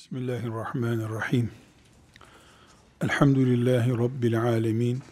Bismillahirrahmanirrahim. 0.00 1.50
Elhamdülillahi 3.02 3.90
Rabbil 3.90 4.42
alemin. 4.42 5.02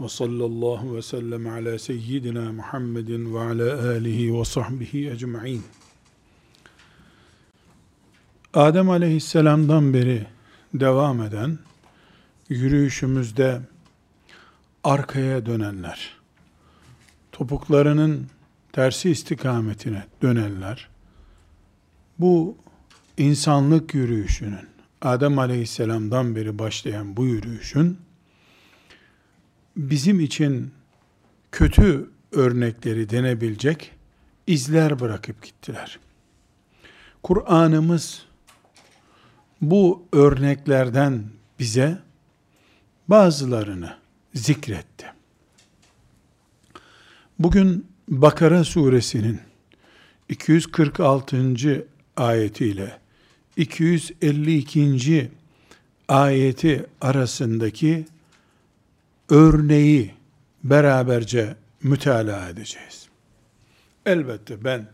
Ve 0.00 0.08
sallallahu 0.08 0.96
ve 0.96 1.02
sellem 1.02 1.46
ala 1.46 1.78
seyyidina 1.78 2.52
Muhammedin 2.52 3.34
ve 3.34 3.40
ala 3.40 3.88
alihi 3.88 4.38
ve 4.38 4.44
sahbihi 4.44 5.10
ecma'in. 5.10 5.62
Adem 8.54 8.90
aleyhisselamdan 8.90 9.94
beri 9.94 10.26
devam 10.74 11.22
eden 11.22 11.58
yürüyüşümüzde 12.48 13.60
arkaya 14.84 15.46
dönenler, 15.46 16.16
topuklarının 17.32 18.26
tersi 18.72 19.10
istikametine 19.10 20.06
dönenler, 20.22 20.88
bu 22.18 22.56
insanlık 23.18 23.94
yürüyüşünün, 23.94 24.68
Adem 25.02 25.38
Aleyhisselam'dan 25.38 26.36
beri 26.36 26.58
başlayan 26.58 27.16
bu 27.16 27.26
yürüyüşün, 27.26 27.98
bizim 29.76 30.20
için 30.20 30.70
kötü 31.52 32.10
örnekleri 32.32 33.10
denebilecek 33.10 33.92
izler 34.46 35.00
bırakıp 35.00 35.42
gittiler. 35.42 35.98
Kur'an'ımız 37.22 38.22
bu 39.60 40.02
örneklerden 40.12 41.24
bize 41.58 41.98
bazılarını 43.08 43.96
zikretti. 44.34 45.06
Bugün 47.38 47.86
Bakara 48.08 48.64
suresinin 48.64 49.40
246. 50.28 51.86
ayetiyle 52.16 52.98
252. 53.58 55.30
ayeti 56.08 56.86
arasındaki 57.00 58.06
örneği 59.28 60.14
beraberce 60.64 61.56
mütalaa 61.82 62.48
edeceğiz. 62.48 63.08
Elbette 64.06 64.64
ben 64.64 64.88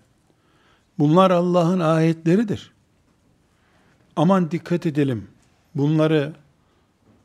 bunlar 0.98 1.31
Allah'ın 1.31 1.81
ayetleridir. 1.81 2.73
Aman 4.17 4.51
dikkat 4.51 4.87
edelim. 4.87 5.29
Bunları 5.75 6.33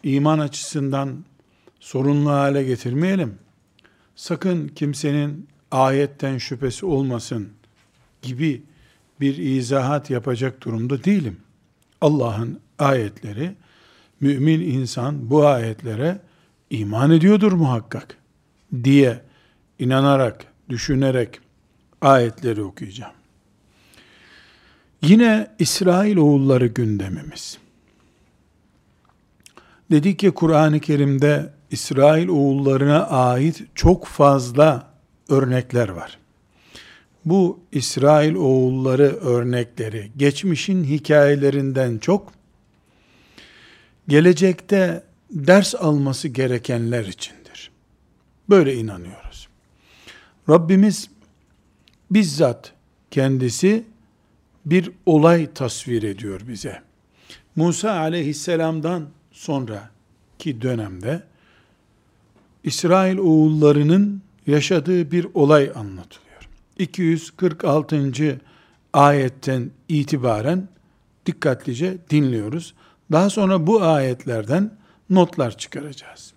iman 0.03 0.39
açısından 0.39 1.25
sorunlu 1.79 2.29
hale 2.29 2.63
getirmeyelim. 2.63 3.37
Sakın 4.15 4.67
kimsenin 4.67 5.47
ayetten 5.71 6.37
şüphesi 6.37 6.85
olmasın 6.85 7.49
gibi 8.21 8.63
bir 9.21 9.37
izahat 9.37 10.09
yapacak 10.09 10.63
durumda 10.63 11.03
değilim. 11.03 11.37
Allah'ın 12.01 12.59
ayetleri, 12.79 13.55
mümin 14.19 14.59
insan 14.59 15.29
bu 15.29 15.47
ayetlere 15.47 16.19
iman 16.69 17.11
ediyordur 17.11 17.51
muhakkak 17.51 18.17
diye 18.83 19.21
inanarak, 19.79 20.45
düşünerek 20.69 21.39
ayetleri 22.01 22.61
okuyacağım. 22.61 23.13
Yine 25.01 25.47
İsrail 25.59 26.17
oğulları 26.17 26.67
gündemimiz. 26.67 27.57
Dedik 29.91 30.19
ki 30.19 30.31
Kur'an-ı 30.31 30.79
Kerim'de 30.79 31.53
İsrail 31.71 32.27
oğullarına 32.27 33.07
ait 33.07 33.63
çok 33.75 34.05
fazla 34.05 34.93
örnekler 35.29 35.89
var 35.89 36.19
bu 37.25 37.59
İsrail 37.71 38.35
oğulları 38.35 39.15
örnekleri 39.15 40.11
geçmişin 40.17 40.83
hikayelerinden 40.83 41.97
çok 41.97 42.33
gelecekte 44.07 45.03
ders 45.31 45.75
alması 45.75 46.27
gerekenler 46.27 47.05
içindir. 47.05 47.71
Böyle 48.49 48.75
inanıyoruz. 48.75 49.47
Rabbimiz 50.49 51.09
bizzat 52.11 52.73
kendisi 53.11 53.83
bir 54.65 54.91
olay 55.05 55.53
tasvir 55.53 56.03
ediyor 56.03 56.41
bize. 56.47 56.81
Musa 57.55 57.91
aleyhisselamdan 57.91 59.09
sonraki 59.31 60.61
dönemde 60.61 61.23
İsrail 62.63 63.17
oğullarının 63.17 64.21
yaşadığı 64.47 65.11
bir 65.11 65.27
olay 65.33 65.71
anlatılıyor. 65.75 66.28
246. 66.79 68.39
ayetten 68.93 69.71
itibaren 69.89 70.67
dikkatlice 71.25 71.97
dinliyoruz. 72.09 72.73
Daha 73.11 73.29
sonra 73.29 73.67
bu 73.67 73.83
ayetlerden 73.83 74.71
notlar 75.09 75.57
çıkaracağız. 75.57 76.33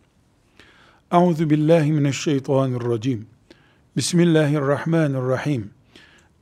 Euzu 1.13 1.51
billahi 1.51 1.93
mineşşeytanirracim. 1.93 3.27
Bismillahirrahmanirrahim. 3.97 5.71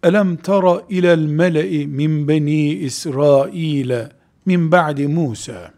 Elem 0.02 0.36
tara 0.36 0.82
ilel 0.88 1.18
mele'i 1.18 1.86
min 1.86 2.28
beni 2.28 2.68
İsrail 2.68 4.08
min 4.46 4.72
ba'di 4.72 5.08
Musa. 5.08 5.70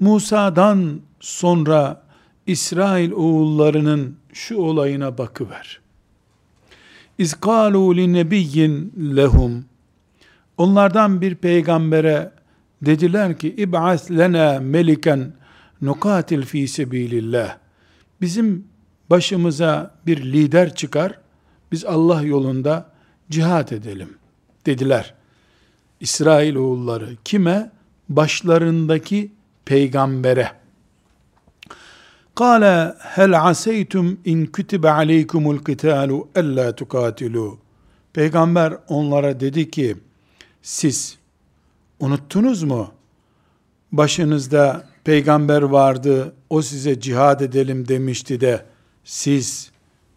Musa'dan 0.00 1.00
sonra 1.20 2.02
İsrail 2.46 3.12
oğullarının 3.12 4.16
şu 4.32 4.56
olayına 4.56 5.18
bakıver. 5.18 5.80
İzkalu 7.20 7.96
li 7.96 8.12
nebiyyin 8.12 8.92
lehum 9.16 9.64
onlardan 10.56 11.20
bir 11.20 11.34
peygambere 11.34 12.32
dediler 12.82 13.38
ki 13.38 13.54
ib'as 13.58 14.10
lena 14.10 14.60
meliken 14.60 15.32
nukatil 15.82 16.42
fi 16.42 16.68
sebilillah 16.68 17.56
bizim 18.20 18.64
başımıza 19.10 19.94
bir 20.06 20.22
lider 20.22 20.74
çıkar 20.74 21.18
biz 21.72 21.84
Allah 21.84 22.22
yolunda 22.22 22.90
cihat 23.30 23.72
edelim 23.72 24.18
dediler. 24.66 25.14
İsrail 26.00 26.54
oğulları 26.54 27.16
kime? 27.24 27.70
Başlarındaki 28.08 29.32
peygambere. 29.64 30.59
Kale 32.40 32.94
hel 33.00 33.42
aseytum 33.42 34.20
in 34.24 34.46
kütübe 34.46 34.90
aleykumul 34.90 35.58
kitalu 35.58 36.28
ella 36.34 36.74
tukatilu. 36.76 37.58
Peygamber 38.12 38.74
onlara 38.88 39.40
dedi 39.40 39.70
ki 39.70 39.96
siz 40.62 41.18
unuttunuz 41.98 42.62
mu? 42.62 42.92
Başınızda 43.92 44.88
peygamber 45.04 45.62
vardı. 45.62 46.34
O 46.50 46.62
size 46.62 47.00
cihad 47.00 47.40
edelim 47.40 47.88
demişti 47.88 48.40
de 48.40 48.64
siz 49.04 49.70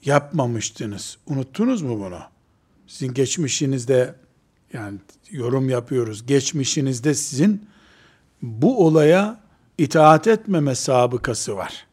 yapmamıştınız. 0.05 1.17
Unuttunuz 1.27 1.81
mu 1.81 1.99
bunu? 1.99 2.19
Sizin 2.87 3.13
geçmişinizde 3.13 4.15
yani 4.73 4.97
yorum 5.31 5.69
yapıyoruz. 5.69 6.25
Geçmişinizde 6.25 7.13
sizin 7.13 7.67
bu 8.41 8.85
olaya 8.85 9.39
itaat 9.77 10.27
etmeme 10.27 10.75
sabıkası 10.75 11.55
var. 11.55 11.92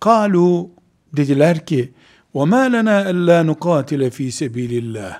Kalu 0.00 0.70
dediler 1.12 1.66
ki 1.66 1.92
وَمَا 2.34 2.62
لَنَا 2.74 2.96
أَلَّا 3.12 3.38
نُقَاتِلَ 3.50 4.10
ف۪ي 4.10 4.26
سَب۪يلِ 4.40 5.12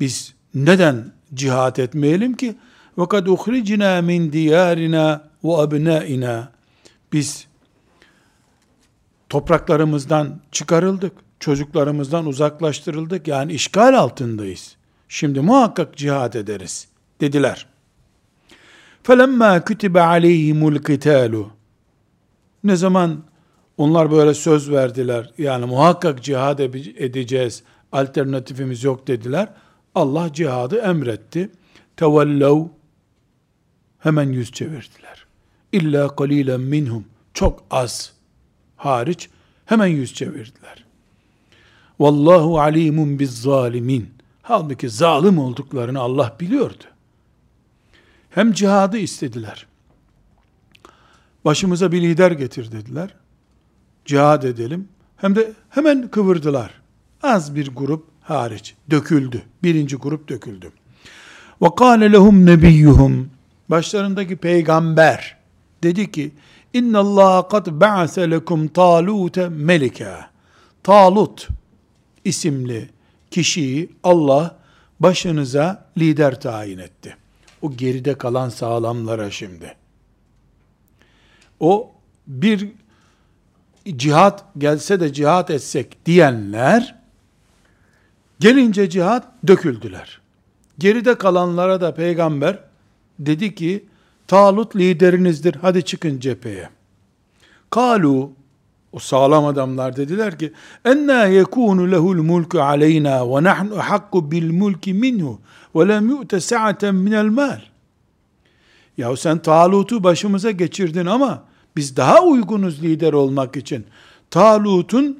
Biz 0.00 0.34
neden 0.54 1.12
cihat 1.34 1.78
etmeyelim 1.78 2.34
ki? 2.34 2.56
وَقَدْ 2.98 3.26
اُخْرِجْنَا 3.28 4.00
مِنْ 4.00 4.30
دِيَارِنَا 4.30 5.20
وَأَبْنَائِنَا 5.44 6.44
Biz 7.12 7.46
topraklarımızdan 9.28 10.40
çıkarıldık. 10.52 11.12
Çocuklarımızdan 11.40 12.26
uzaklaştırıldık. 12.26 13.28
Yani 13.28 13.52
işgal 13.52 13.98
altındayız. 13.98 14.76
Şimdi 15.08 15.40
muhakkak 15.40 15.96
cihat 15.96 16.36
ederiz 16.36 16.88
dediler. 17.20 17.66
فَلَمَّا 19.04 19.60
كُتِبَ 19.60 19.98
عَلَيْهِمُ 19.98 20.78
الْقِتَالُ 20.78 21.44
Ne 22.64 22.76
zaman 22.76 23.22
onlar 23.77 24.11
böyle 24.11 24.33
söz 24.33 24.71
verdiler. 24.71 25.31
Yani 25.37 25.65
muhakkak 25.65 26.23
cihad 26.23 26.59
edeceğiz. 26.59 27.63
Alternatifimiz 27.91 28.83
yok 28.83 29.07
dediler. 29.07 29.49
Allah 29.95 30.33
cihadı 30.33 30.77
emretti. 30.77 31.49
Tevellev 31.97 32.63
hemen 33.99 34.31
yüz 34.31 34.51
çevirdiler. 34.51 35.25
İlla 35.71 36.15
kalilen 36.15 36.61
minhum 36.61 37.05
çok 37.33 37.63
az 37.71 38.13
hariç 38.75 39.29
hemen 39.65 39.87
yüz 39.87 40.13
çevirdiler. 40.13 40.85
Vallahu 41.99 42.59
alimun 42.59 43.19
biz 43.19 43.41
zalimin. 43.41 44.09
Halbuki 44.41 44.89
zalim 44.89 45.37
olduklarını 45.39 45.99
Allah 45.99 46.35
biliyordu. 46.39 46.83
Hem 48.29 48.53
cihadı 48.53 48.97
istediler. 48.97 49.65
Başımıza 51.45 51.91
bir 51.91 52.01
lider 52.01 52.31
getir 52.31 52.71
dediler 52.71 53.13
cihad 54.07 54.43
edelim. 54.43 54.87
Hem 55.17 55.35
de 55.35 55.51
hemen 55.69 56.07
kıvırdılar. 56.07 56.71
Az 57.23 57.55
bir 57.55 57.75
grup 57.75 58.05
hariç 58.21 58.75
döküldü. 58.89 59.41
Birinci 59.63 59.95
grup 59.95 60.29
döküldü. 60.29 60.71
Ve 61.61 61.67
kâle 61.77 62.11
lehum 62.11 62.45
nebiyyuhum. 62.45 63.29
Başlarındaki 63.69 64.35
peygamber 64.35 65.37
dedi 65.83 66.11
ki 66.11 66.31
İnna 66.73 66.99
Allah 66.99 67.47
kad 67.47 67.67
ba'ase 67.67 68.31
lekum 68.31 68.67
Talut'e 68.67 69.49
melika. 69.49 70.29
Talut 70.83 71.47
isimli 72.25 72.89
kişiyi 73.31 73.89
Allah 74.03 74.57
başınıza 74.99 75.85
lider 75.97 76.41
tayin 76.41 76.77
etti. 76.77 77.17
O 77.61 77.71
geride 77.71 78.17
kalan 78.17 78.49
sağlamlara 78.49 79.31
şimdi. 79.31 79.75
O 81.59 81.91
bir 82.27 82.67
cihat 83.97 84.45
gelse 84.57 84.99
de 84.99 85.13
cihat 85.13 85.49
etsek 85.51 86.05
diyenler 86.05 86.95
gelince 88.39 88.89
cihat 88.89 89.27
döküldüler. 89.47 90.21
Geride 90.77 91.15
kalanlara 91.15 91.81
da 91.81 91.93
peygamber 91.93 92.59
dedi 93.19 93.55
ki 93.55 93.85
Talut 94.27 94.75
liderinizdir 94.75 95.55
hadi 95.55 95.85
çıkın 95.85 96.19
cepheye. 96.19 96.69
Kalu 97.69 98.31
o 98.91 98.99
sağlam 98.99 99.45
adamlar 99.45 99.95
dediler 99.95 100.39
ki 100.39 100.53
enna 100.85 101.25
yekunu 101.25 101.91
lehul 101.91 102.23
mulku 102.23 102.61
aleyna 102.61 103.35
ve 103.35 103.43
nahnu 103.43 103.77
hakku 103.77 104.31
bil 104.31 104.51
mulki 104.51 104.93
minhu 104.93 105.39
ve 105.75 105.87
lem 105.87 106.09
yu'te 106.09 106.39
sa'aten 106.39 106.95
minel 106.95 107.25
mal. 107.25 107.61
Ya 108.97 109.15
sen 109.15 109.37
Talut'u 109.39 110.03
başımıza 110.03 110.51
geçirdin 110.51 111.05
ama 111.05 111.43
biz 111.77 111.97
daha 111.97 112.23
uygunuz 112.23 112.83
lider 112.83 113.13
olmak 113.13 113.55
için. 113.55 113.85
Talut'un 114.31 115.19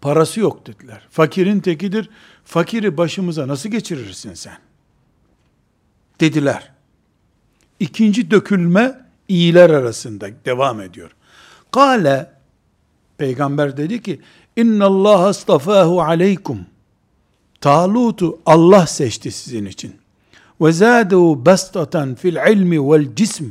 parası 0.00 0.40
yok 0.40 0.66
dediler. 0.66 1.06
Fakirin 1.10 1.60
tekidir. 1.60 2.10
Fakiri 2.44 2.96
başımıza 2.96 3.48
nasıl 3.48 3.68
geçirirsin 3.68 4.34
sen? 4.34 4.58
Dediler. 6.20 6.72
İkinci 7.80 8.30
dökülme 8.30 9.00
iyiler 9.28 9.70
arasında 9.70 10.28
devam 10.44 10.80
ediyor. 10.80 11.10
Kale 11.70 12.30
Peygamber 13.18 13.76
dedi 13.76 14.02
ki 14.02 14.20
İnna 14.56 14.84
Allah 14.86 15.26
astafahu 15.26 16.02
aleykum. 16.02 16.66
Talut'u 17.60 18.38
Allah 18.46 18.86
seçti 18.86 19.30
sizin 19.30 19.64
için. 19.64 19.94
Ve 20.60 20.72
zâdehu 20.72 21.46
bastatan 21.46 22.14
fil 22.14 22.36
ilmi 22.52 22.90
vel 22.90 23.14
cism. 23.16 23.44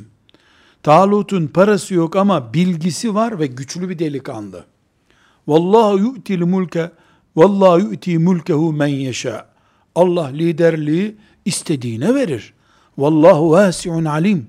Talut'un 0.84 1.48
parası 1.48 1.94
yok 1.94 2.16
ama 2.16 2.54
bilgisi 2.54 3.16
var 3.16 3.40
ve 3.40 3.48
güçlü 3.48 3.90
bir 3.90 4.00
delikanlı. 4.00 4.66
Vallahu 5.48 5.98
yu'til 5.98 6.42
mulke 6.42 6.92
vallahu 7.36 7.80
yu'ti 7.80 8.18
mulkehu 8.20 8.74
men 8.74 8.88
yeşâ. 8.88 9.46
Allah 9.96 10.28
liderliği 10.28 11.16
istediğine 11.46 12.16
verir. 12.16 12.54
Vallahu 12.98 13.52
vasiun 13.52 14.06
alim. 14.06 14.48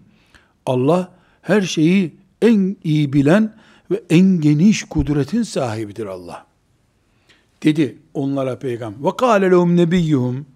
Allah 0.66 1.12
her 1.42 1.62
şeyi 1.62 2.14
en 2.42 2.76
iyi 2.84 3.12
bilen 3.12 3.54
ve 3.90 4.02
en 4.10 4.40
geniş 4.40 4.84
kudretin 4.84 5.42
sahibidir 5.42 6.06
Allah. 6.06 6.46
Dedi 7.62 7.98
onlara 8.14 8.58
peygamber. 8.58 9.04
Ve 9.04 9.16
kâle 9.16 9.50
lehum 9.50 9.76
nebiyyuhum. 9.76 10.46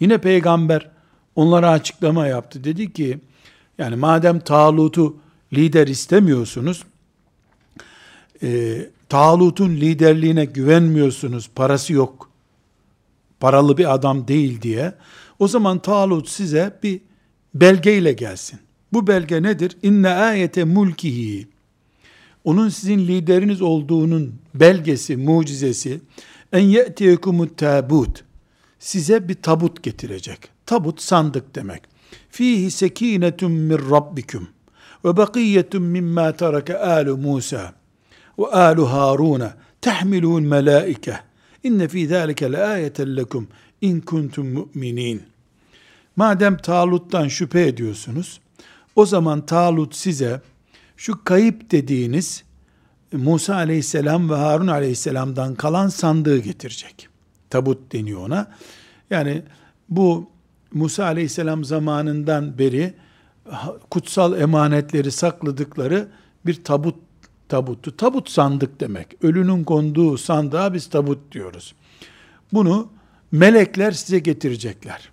Yine 0.00 0.18
peygamber 0.18 0.90
onlara 1.36 1.70
açıklama 1.70 2.26
yaptı. 2.26 2.64
Dedi 2.64 2.92
ki, 2.92 3.18
yani 3.80 3.96
madem 3.96 4.40
Talut'u 4.40 5.16
lider 5.52 5.86
istemiyorsunuz, 5.88 6.84
e, 8.42 8.78
Talut'un 9.08 9.70
liderliğine 9.70 10.44
güvenmiyorsunuz, 10.44 11.50
parası 11.54 11.92
yok, 11.92 12.30
paralı 13.40 13.78
bir 13.78 13.94
adam 13.94 14.28
değil 14.28 14.62
diye, 14.62 14.94
o 15.38 15.48
zaman 15.48 15.78
Talut 15.78 16.28
size 16.28 16.78
bir 16.82 17.00
belgeyle 17.54 18.12
gelsin. 18.12 18.60
Bu 18.92 19.06
belge 19.06 19.42
nedir? 19.42 19.76
İnne 19.82 20.08
ayete 20.08 20.64
mulkihi. 20.64 21.48
Onun 22.44 22.68
sizin 22.68 22.98
lideriniz 22.98 23.62
olduğunun 23.62 24.34
belgesi, 24.54 25.16
mucizesi 25.16 26.00
en 26.52 26.60
ye'tiyekumut 26.60 27.58
tabut. 27.58 28.24
Size 28.78 29.28
bir 29.28 29.34
tabut 29.34 29.82
getirecek. 29.82 30.38
Tabut 30.66 31.00
sandık 31.02 31.54
demek. 31.54 31.89
Fihi 32.30 32.70
sekinetun 32.70 33.52
min 33.52 33.90
rabbikum 33.90 34.48
ve 35.04 35.16
bakiyetun 35.16 35.82
mimma 35.82 36.32
tereke 36.32 36.78
alu 36.78 37.16
Musa 37.16 37.72
ve 38.38 38.46
alu 38.46 38.92
Harun 38.92 39.42
tahmilun 39.80 40.42
melaike. 40.42 41.20
İnne 41.64 41.88
fi 41.88 42.06
zalike 42.06 42.52
laayeten 42.52 43.16
lekum 43.16 43.48
in 43.80 44.00
kuntum 44.00 44.52
mu'minin. 44.52 45.22
Madem 46.16 46.56
Talut'tan 46.56 47.28
şüphe 47.28 47.66
ediyorsunuz, 47.66 48.40
o 48.96 49.06
zaman 49.06 49.46
Talut 49.46 49.94
size 49.94 50.40
şu 50.96 51.24
kayıp 51.24 51.70
dediğiniz 51.70 52.44
Musa 53.12 53.54
aleyhisselam 53.54 54.30
ve 54.30 54.34
Harun 54.34 54.66
aleyhisselamdan 54.66 55.54
kalan 55.54 55.88
sandığı 55.88 56.38
getirecek. 56.38 57.08
Tabut 57.50 57.92
deniyor 57.92 58.26
ona. 58.26 58.50
Yani 59.10 59.42
bu 59.88 60.30
Musa 60.72 61.04
aleyhisselam 61.04 61.64
zamanından 61.64 62.58
beri 62.58 62.94
kutsal 63.90 64.40
emanetleri 64.40 65.10
sakladıkları 65.10 66.08
bir 66.46 66.64
tabut 66.64 66.94
tabuttu. 67.48 67.96
Tabut 67.96 68.30
sandık 68.30 68.80
demek. 68.80 69.24
Ölünün 69.24 69.64
konduğu 69.64 70.18
sandığa 70.18 70.74
biz 70.74 70.86
tabut 70.86 71.32
diyoruz. 71.32 71.74
Bunu 72.52 72.88
melekler 73.32 73.92
size 73.92 74.18
getirecekler. 74.18 75.10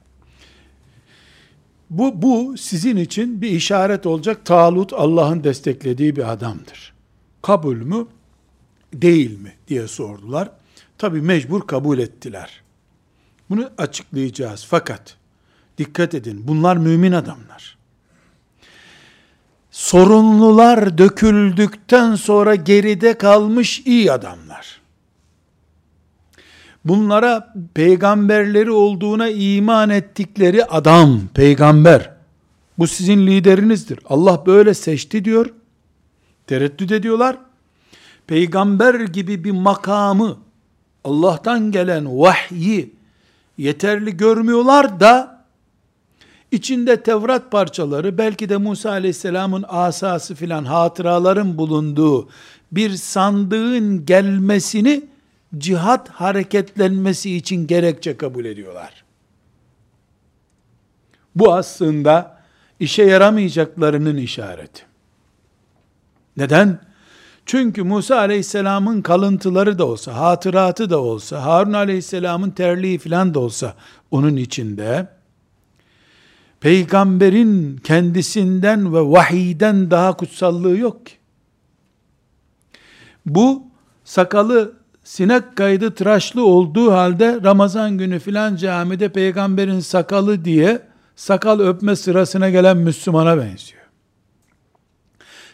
Bu, 1.90 2.22
bu 2.22 2.58
sizin 2.58 2.98
için 2.98 3.42
bir 3.42 3.50
işaret 3.50 4.06
olacak. 4.06 4.46
Talut 4.46 4.94
Allah'ın 4.94 5.44
desteklediği 5.44 6.16
bir 6.16 6.32
adamdır. 6.32 6.94
Kabul 7.42 7.76
mü? 7.76 8.08
Değil 8.94 9.40
mi? 9.40 9.54
diye 9.68 9.88
sordular. 9.88 10.52
Tabi 10.98 11.22
mecbur 11.22 11.68
kabul 11.68 12.00
ettiler. 12.00 12.62
Bunu 13.50 13.70
açıklayacağız. 13.78 14.66
Fakat 14.70 15.18
dikkat 15.78 16.14
edin 16.14 16.48
bunlar 16.48 16.78
mümin 16.78 17.12
adamlar. 17.12 17.78
Sorunlular 19.72 20.98
döküldükten 20.98 22.16
sonra 22.16 22.56
geride 22.56 23.18
kalmış 23.18 23.80
iyi 23.86 24.12
adamlar 24.12 24.82
bunlara 26.88 27.54
peygamberleri 27.74 28.72
olduğuna 28.72 29.30
iman 29.30 29.90
ettikleri 29.90 30.66
adam, 30.66 31.22
peygamber, 31.34 32.12
bu 32.78 32.88
sizin 32.88 33.28
liderinizdir. 33.28 34.00
Allah 34.06 34.44
böyle 34.46 34.74
seçti 34.74 35.26
diyor. 35.26 35.54
Tereddüt 36.48 36.92
ediyorlar. 36.92 37.38
Peygamber 38.28 39.00
gibi 39.00 39.44
bir 39.44 39.52
makamı, 39.52 40.38
Allah'tan 41.04 41.72
gelen 41.72 42.20
vahyi 42.20 42.94
yeterli 43.58 44.18
görmüyorlar 44.18 45.00
da, 45.00 45.37
içinde 46.52 47.04
Tevrat 47.04 47.52
parçaları, 47.52 48.18
belki 48.18 48.50
de 48.50 48.58
Musa 48.58 48.90
aleyhisselamın 48.90 49.66
asası 49.68 50.36
filan 50.36 50.66
hatıraların 50.66 51.58
bulunduğu 51.58 52.30
bir 52.72 52.90
sandığın 52.90 54.06
gelmesini 54.06 55.04
cihat 55.58 56.10
hareketlenmesi 56.10 57.36
için 57.36 57.68
gerekçe 57.68 58.18
kabul 58.18 58.46
ediyorlar. 58.46 59.04
Bu 61.36 61.54
aslında 61.54 62.38
işe 62.80 63.04
yaramayacaklarının 63.04 64.18
işareti. 64.18 64.84
Neden? 66.38 66.80
Çünkü 67.46 67.84
Musa 67.84 68.18
aleyhisselamın 68.18 69.02
kalıntıları 69.02 69.80
da 69.80 69.86
olsa, 69.86 70.16
hatıratı 70.16 70.90
da 70.90 71.00
olsa, 71.00 71.46
Harun 71.46 71.74
aleyhisselamın 71.74 72.52
terliği 72.52 72.98
filan 72.98 73.34
da 73.34 73.40
olsa 73.40 73.74
onun 74.12 74.36
içinde, 74.36 75.08
peygamberin 76.62 77.78
kendisinden 77.78 78.94
ve 78.94 79.02
vahiyden 79.02 79.92
daha 79.92 80.18
kutsallığı 80.18 80.78
yok 80.78 81.06
ki. 81.06 81.14
Bu 83.26 83.64
sakalı 84.04 84.74
sinek 85.04 85.56
kaydı 85.56 85.96
tıraşlı 85.96 86.46
olduğu 86.46 86.92
halde 86.92 87.40
Ramazan 87.44 87.98
günü 87.98 88.20
filan 88.20 88.56
camide 88.56 89.10
peygamberin 89.10 89.80
sakalı 89.80 90.46
diye 90.46 90.82
sakal 91.16 91.60
öpme 91.60 91.96
sırasına 91.96 92.50
gelen 92.50 92.78
Müslümana 92.78 93.38
benziyor. 93.38 93.82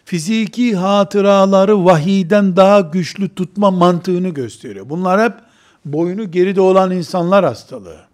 Fiziki 0.05 0.75
hatıraları 0.75 1.85
vahiden 1.85 2.55
daha 2.55 2.79
güçlü 2.79 3.35
tutma 3.35 3.71
mantığını 3.71 4.29
gösteriyor. 4.29 4.89
Bunlar 4.89 5.21
hep 5.21 5.33
boynu 5.85 6.31
geride 6.31 6.61
olan 6.61 6.91
insanlar 6.91 7.45
hastalığı. 7.45 8.12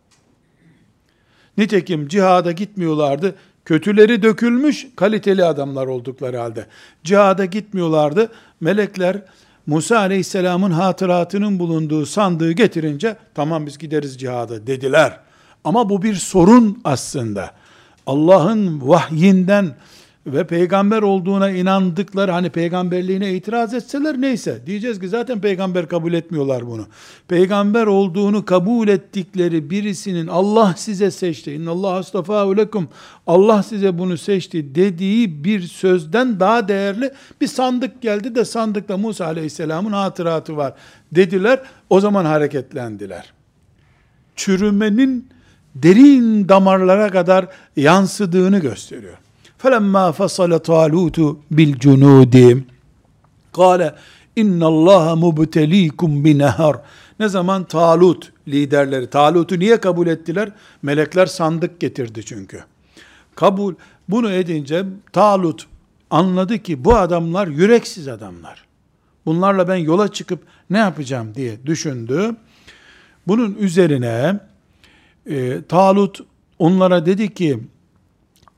Nitekim 1.59 2.07
cihada 2.07 2.51
gitmiyorlardı. 2.51 3.35
Kötüleri 3.65 4.23
dökülmüş, 4.23 4.87
kaliteli 4.95 5.45
adamlar 5.45 5.87
oldukları 5.87 6.37
halde. 6.37 6.65
Cihada 7.03 7.45
gitmiyorlardı. 7.45 8.31
Melekler 8.61 9.21
Musa 9.67 9.97
aleyhisselamın 9.97 10.71
hatıratının 10.71 11.59
bulunduğu 11.59 12.05
sandığı 12.05 12.51
getirince 12.51 13.15
tamam 13.35 13.65
biz 13.65 13.77
gideriz 13.77 14.19
cihada 14.19 14.67
dediler. 14.67 15.19
Ama 15.63 15.89
bu 15.89 16.01
bir 16.01 16.15
sorun 16.15 16.81
aslında. 16.83 17.51
Allah'ın 18.07 18.89
vahyinden 18.89 19.75
ve 20.33 20.47
peygamber 20.47 21.01
olduğuna 21.01 21.49
inandıkları 21.49 22.31
hani 22.31 22.49
peygamberliğine 22.49 23.33
itiraz 23.33 23.73
etseler 23.73 24.21
neyse 24.21 24.59
diyeceğiz 24.65 24.99
ki 24.99 25.09
zaten 25.09 25.41
peygamber 25.41 25.87
kabul 25.87 26.13
etmiyorlar 26.13 26.67
bunu. 26.67 26.87
Peygamber 27.27 27.85
olduğunu 27.85 28.45
kabul 28.45 28.87
ettikleri 28.87 29.69
birisinin 29.69 30.27
Allah 30.27 30.73
size 30.77 31.11
seçti. 31.11 31.53
İnnallah 31.53 31.95
astafa 31.95 32.53
lekum. 32.55 32.89
Allah 33.27 33.63
size 33.63 33.97
bunu 33.97 34.17
seçti 34.17 34.75
dediği 34.75 35.43
bir 35.43 35.61
sözden 35.61 36.39
daha 36.39 36.67
değerli 36.67 37.11
bir 37.41 37.47
sandık 37.47 38.01
geldi 38.01 38.35
de 38.35 38.45
sandıkta 38.45 38.97
Musa 38.97 39.25
Aleyhisselam'ın 39.25 39.91
hatıratı 39.91 40.57
var 40.57 40.73
dediler. 41.11 41.59
O 41.89 41.99
zaman 41.99 42.25
hareketlendiler. 42.25 43.33
Çürümenin 44.35 45.29
derin 45.75 46.49
damarlara 46.49 47.09
kadar 47.09 47.47
yansıdığını 47.75 48.59
gösteriyor. 48.59 49.17
فَلَمَّا 49.62 50.06
فَصَلَ 50.18 50.52
طَالُوتُ 50.70 51.18
بِالْجُنُودِ 51.56 52.36
قَالَ 53.58 53.80
اِنَّ 54.42 54.60
اللّٰهَ 54.72 55.04
مُبْتَل۪يكُمْ 55.24 56.10
بِنَهَرٍ 56.24 56.76
Ne 57.20 57.28
zaman 57.28 57.64
Talut 57.64 58.32
liderleri, 58.48 59.10
Talut'u 59.10 59.58
niye 59.58 59.80
kabul 59.80 60.06
ettiler? 60.06 60.52
Melekler 60.82 61.26
sandık 61.26 61.80
getirdi 61.80 62.24
çünkü. 62.24 62.64
Kabul, 63.34 63.74
bunu 64.08 64.32
edince 64.32 64.84
Talut 65.12 65.66
anladı 66.10 66.58
ki 66.58 66.84
bu 66.84 66.96
adamlar 66.96 67.46
yüreksiz 67.46 68.08
adamlar. 68.08 68.64
Bunlarla 69.26 69.68
ben 69.68 69.76
yola 69.76 70.12
çıkıp 70.12 70.40
ne 70.70 70.78
yapacağım 70.78 71.34
diye 71.34 71.66
düşündü. 71.66 72.36
Bunun 73.26 73.54
üzerine 73.54 74.40
e, 75.26 75.62
Talut 75.68 76.20
onlara 76.58 77.06
dedi 77.06 77.34
ki 77.34 77.60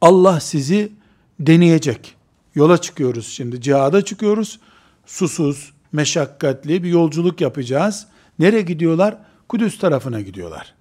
Allah 0.01 0.39
sizi 0.39 0.91
deneyecek. 1.39 2.15
Yola 2.55 2.77
çıkıyoruz 2.77 3.27
şimdi. 3.27 3.61
Cihada 3.61 4.05
çıkıyoruz. 4.05 4.59
Susuz, 5.05 5.73
meşakkatli 5.91 6.83
bir 6.83 6.89
yolculuk 6.89 7.41
yapacağız. 7.41 8.07
Nereye 8.39 8.61
gidiyorlar? 8.61 9.17
Kudüs 9.49 9.79
tarafına 9.79 10.21
gidiyorlar. 10.21 10.73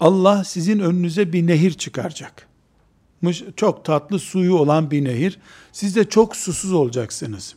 Allah 0.00 0.44
sizin 0.44 0.78
önünüze 0.78 1.32
bir 1.32 1.46
nehir 1.46 1.72
çıkaracak. 1.72 2.46
Çok 3.56 3.84
tatlı 3.84 4.18
suyu 4.18 4.54
olan 4.54 4.90
bir 4.90 5.04
nehir. 5.04 5.38
Siz 5.72 5.96
de 5.96 6.08
çok 6.08 6.36
susuz 6.36 6.72
olacaksınız. 6.72 7.54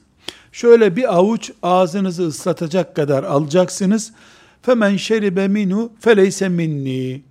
Şöyle 0.51 0.95
bir 0.95 1.15
avuç 1.15 1.51
ağzınızı 1.63 2.27
ıslatacak 2.27 2.95
kadar 2.95 3.23
alacaksınız. 3.23 4.13
Femen 4.61 4.97
şeribe 4.97 5.47
minu 5.47 5.91
feleyse 5.99 6.49
minni. 6.49 7.21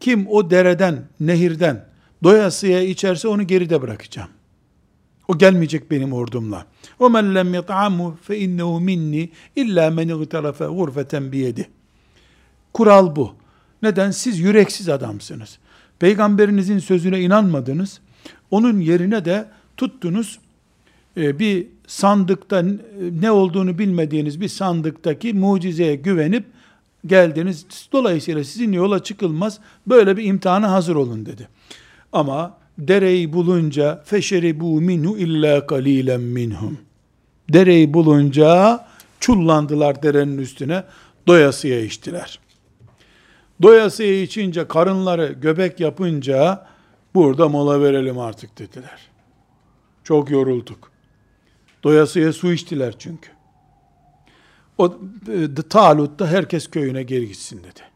Kim 0.00 0.26
o 0.28 0.50
dereden, 0.50 1.04
nehirden 1.20 1.93
doyasıya 2.24 2.82
içerse 2.82 3.28
onu 3.28 3.46
geride 3.46 3.82
bırakacağım. 3.82 4.28
O 5.28 5.38
gelmeyecek 5.38 5.90
benim 5.90 6.12
ordumla. 6.12 6.66
O 6.98 7.10
men 7.10 7.34
lem 7.34 7.54
yat'amu 7.54 8.18
fe 8.22 8.38
innehu 8.38 8.80
minni 8.80 9.30
illa 9.56 9.90
men 9.90 10.08
igtarafe 10.08 10.64
gurfeten 10.64 11.32
biyedi. 11.32 11.68
Kural 12.72 13.16
bu. 13.16 13.34
Neden? 13.82 14.10
Siz 14.10 14.38
yüreksiz 14.38 14.88
adamsınız. 14.88 15.58
Peygamberinizin 15.98 16.78
sözüne 16.78 17.20
inanmadınız. 17.20 18.00
Onun 18.50 18.80
yerine 18.80 19.24
de 19.24 19.48
tuttunuz 19.76 20.38
e, 21.16 21.38
bir 21.38 21.66
sandıkta 21.86 22.64
ne 23.20 23.30
olduğunu 23.30 23.78
bilmediğiniz 23.78 24.40
bir 24.40 24.48
sandıktaki 24.48 25.34
mucizeye 25.34 25.96
güvenip 25.96 26.44
geldiniz. 27.06 27.66
Dolayısıyla 27.92 28.44
sizin 28.44 28.72
yola 28.72 29.02
çıkılmaz. 29.02 29.58
Böyle 29.86 30.16
bir 30.16 30.24
imtihana 30.24 30.72
hazır 30.72 30.96
olun 30.96 31.26
dedi. 31.26 31.48
Ama 32.14 32.58
dereyi 32.78 33.32
bulunca 33.32 34.02
feşeribu 34.04 34.80
minhu 34.80 35.18
illa 35.18 35.66
kalilen 35.66 36.20
minhum. 36.20 36.78
Dereyi 37.52 37.94
bulunca 37.94 38.80
çullandılar 39.20 40.02
derenin 40.02 40.38
üstüne, 40.38 40.84
doyasıya 41.26 41.80
içtiler. 41.80 42.38
Doyasıya 43.62 44.22
içince, 44.22 44.68
karınları 44.68 45.26
göbek 45.32 45.80
yapınca, 45.80 46.66
burada 47.14 47.48
mola 47.48 47.80
verelim 47.80 48.18
artık 48.18 48.58
dediler. 48.58 49.00
Çok 50.04 50.30
yorulduk. 50.30 50.90
Doyasıya 51.84 52.32
su 52.32 52.52
içtiler 52.52 52.94
çünkü. 52.98 53.30
O 54.78 54.98
e, 55.28 55.68
Talut 55.68 56.18
da 56.18 56.26
herkes 56.26 56.70
köyüne 56.70 57.02
geri 57.02 57.28
gitsin 57.28 57.58
dedi. 57.58 57.93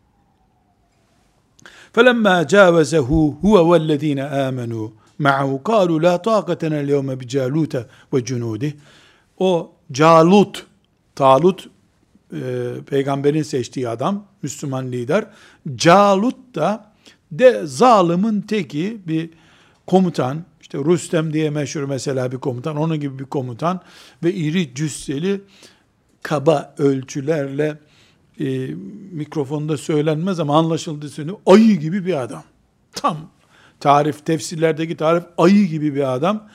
فَلَمَّا 1.97 2.35
جَاوَزَهُ 2.53 3.09
هُوَ 3.43 3.55
وَالَّذ۪ينَ 3.69 4.19
آمَنُوا 4.47 4.87
مَعَهُ 5.19 5.49
قَالُوا 5.69 5.99
لَا 6.05 6.15
طَاقَتَنَا 6.29 6.77
الْيَوْمَ 6.83 7.09
بِجَالُوتَ 7.21 7.73
وَجُنُودِهِ 8.13 8.71
O 9.37 9.71
Calut, 9.91 10.65
Talut 11.15 11.69
e, 12.33 12.39
peygamberin 12.89 13.43
seçtiği 13.43 13.89
adam, 13.89 14.25
Müslüman 14.41 14.91
lider. 14.91 15.25
Calut 15.75 16.55
da 16.55 16.93
de 17.31 17.61
zalimin 17.65 18.41
teki 18.41 19.01
bir 19.07 19.29
komutan, 19.87 20.43
işte 20.61 20.77
Rüstem 20.77 21.33
diye 21.33 21.49
meşhur 21.49 21.83
mesela 21.83 22.31
bir 22.31 22.37
komutan, 22.37 22.77
onun 22.77 22.99
gibi 22.99 23.19
bir 23.19 23.25
komutan 23.25 23.81
ve 24.23 24.33
iri 24.33 24.75
cüsseli 24.75 25.41
kaba 26.21 26.75
ölçülerle 26.77 27.77
e, 28.39 28.67
mikrofonda 29.11 29.77
söylenmez 29.77 30.39
ama 30.39 30.57
anlaşıldığı 30.57 31.09
söyleniyor. 31.09 31.39
Ayı 31.45 31.79
gibi 31.79 32.05
bir 32.05 32.21
adam. 32.21 32.43
Tam 32.95 33.17
tarif, 33.79 34.25
tefsirlerdeki 34.25 34.97
tarif 34.97 35.23
ayı 35.37 35.67
gibi 35.67 35.95
bir 35.95 36.13
adam. 36.13 36.47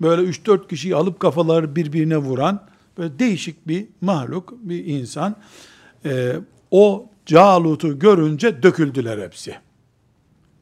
Böyle 0.00 0.22
3-4 0.22 0.68
kişiyi 0.68 0.96
alıp 0.96 1.20
kafaları 1.20 1.76
birbirine 1.76 2.16
vuran 2.16 2.66
böyle 2.98 3.18
değişik 3.18 3.68
bir 3.68 3.86
mahluk, 4.00 4.54
bir 4.62 4.84
insan. 4.84 5.36
E, 6.04 6.36
o 6.70 7.06
Calut'u 7.26 7.98
görünce 7.98 8.62
döküldüler 8.62 9.18
hepsi. 9.18 9.54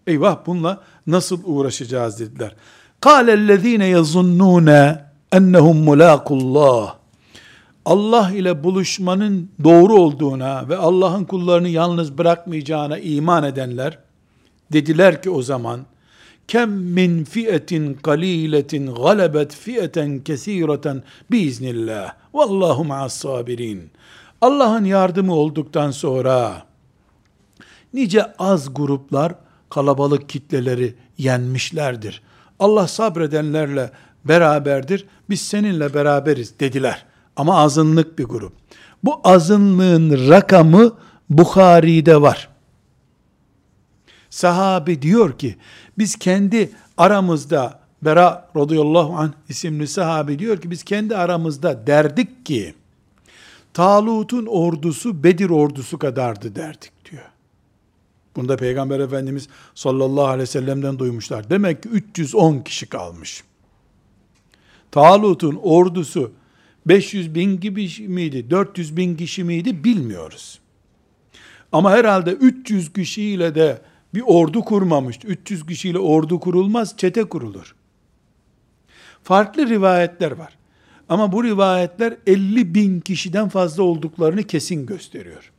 Eyvah 0.07 0.47
bununla 0.47 0.83
nasıl 1.07 1.41
uğraşacağız 1.45 2.21
dediler. 2.21 2.57
قَالَ 3.03 3.31
الَّذ۪ينَ 3.31 3.83
يَظُنُّونَ 3.97 4.99
اَنَّهُمْ 5.33 5.85
مُلَاقُ 5.85 6.25
اللّٰهِ 6.25 6.98
Allah 7.90 8.32
ile 8.32 8.64
buluşmanın 8.64 9.50
doğru 9.64 9.96
olduğuna 9.96 10.70
ve 10.70 10.78
Allah'ın 10.78 11.24
kullarını 11.24 11.70
yalnız 11.70 12.18
bırakmayacağına 12.18 12.98
iman 12.98 13.44
edenler 13.44 14.00
dediler 14.74 15.22
ki 15.22 15.30
o 15.30 15.42
zaman 15.42 15.86
kem 16.48 16.72
min 16.72 17.24
fiyetin 17.24 17.94
kaliletin 17.94 18.96
galebet 18.96 19.56
fiyeten 19.56 20.20
kesireten 20.20 21.04
biiznillah 21.32 22.14
vallahu 22.34 22.84
ma'as 22.84 23.14
sabirin 23.14 23.92
Allah'ın 24.42 24.86
yardımı 24.86 25.36
olduktan 25.36 25.92
sonra 25.92 26.64
nice 27.94 28.34
az 28.40 28.74
gruplar 28.74 29.36
kalabalık 29.70 30.30
kitleleri 30.30 30.96
yenmişlerdir. 31.18 32.22
Allah 32.60 32.88
sabredenlerle 32.88 33.92
beraberdir. 34.26 35.06
Biz 35.30 35.42
seninle 35.42 35.94
beraberiz 35.94 36.60
dediler. 36.60 37.09
Ama 37.40 37.58
azınlık 37.58 38.20
bir 38.20 38.24
grup. 38.24 38.54
Bu 39.04 39.22
azınlığın 39.24 40.30
rakamı 40.30 40.94
Bukhari'de 41.30 42.22
var. 42.22 42.50
Sahabi 44.30 45.02
diyor 45.02 45.38
ki, 45.38 45.56
biz 45.98 46.16
kendi 46.16 46.72
aramızda, 46.98 47.80
Bera 48.02 48.50
radıyallahu 48.56 49.18
anh 49.18 49.32
isimli 49.50 49.88
sahabi 49.88 50.40
diyor 50.40 50.62
ki, 50.62 50.72
biz 50.72 50.84
kendi 50.84 51.18
aramızda 51.18 51.88
derdik 51.88 52.46
ki, 52.46 52.74
Talut'un 53.74 54.46
ordusu 54.46 55.24
Bedir 55.24 55.50
ordusu 55.50 56.00
kadardı 56.00 56.56
derdik 56.56 57.12
diyor. 57.12 57.30
Bunu 58.36 58.50
da 58.50 58.58
Peygamber 58.58 59.00
Efendimiz 59.00 59.48
sallallahu 59.76 60.26
aleyhi 60.26 60.42
ve 60.42 60.46
sellem'den 60.46 61.00
duymuşlar. 61.00 61.50
Demek 61.50 61.84
ki 61.84 61.90
310 61.90 62.60
kişi 62.60 62.86
kalmış. 62.86 63.44
Talut'un 64.92 65.60
ordusu 65.64 66.32
500 66.86 67.36
bin 67.36 67.60
gibi 67.60 67.90
miydi, 68.08 68.50
400 68.50 68.98
bin 68.98 69.16
kişi 69.16 69.44
miydi 69.44 69.84
bilmiyoruz. 69.84 70.60
Ama 71.72 71.92
herhalde 71.92 72.32
300 72.32 72.94
kişiyle 72.94 73.56
de 73.56 73.82
bir 74.14 74.24
ordu 74.26 74.62
kurmamıştı. 74.62 75.28
300 75.28 75.66
kişiyle 75.66 76.00
ordu 76.00 76.40
kurulmaz, 76.40 76.98
çete 76.98 77.24
kurulur. 77.24 77.76
Farklı 79.24 79.70
rivayetler 79.70 80.32
var. 80.32 80.58
Ama 81.10 81.32
bu 81.32 81.44
rivayetler 81.44 82.18
50 82.28 82.76
bin 82.76 83.00
kişiden 83.00 83.50
fazla 83.50 83.84
olduklarını 83.84 84.44
kesin 84.44 84.86
gösteriyor. 84.86 85.52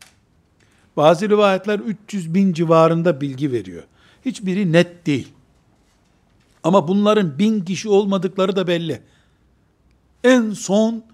Bazı 0.97 1.29
rivayetler 1.29 1.79
300 1.79 2.35
bin 2.35 2.53
civarında 2.53 3.21
bilgi 3.21 3.53
veriyor. 3.53 3.83
Hiçbiri 4.25 4.73
net 4.73 5.07
değil. 5.07 5.29
Ama 6.65 6.89
bunların 6.89 7.39
bin 7.39 7.61
kişi 7.61 7.89
olmadıkları 7.89 8.57
da 8.57 8.67
belli. 8.67 9.03
En 10.25 10.51
son 10.51 11.05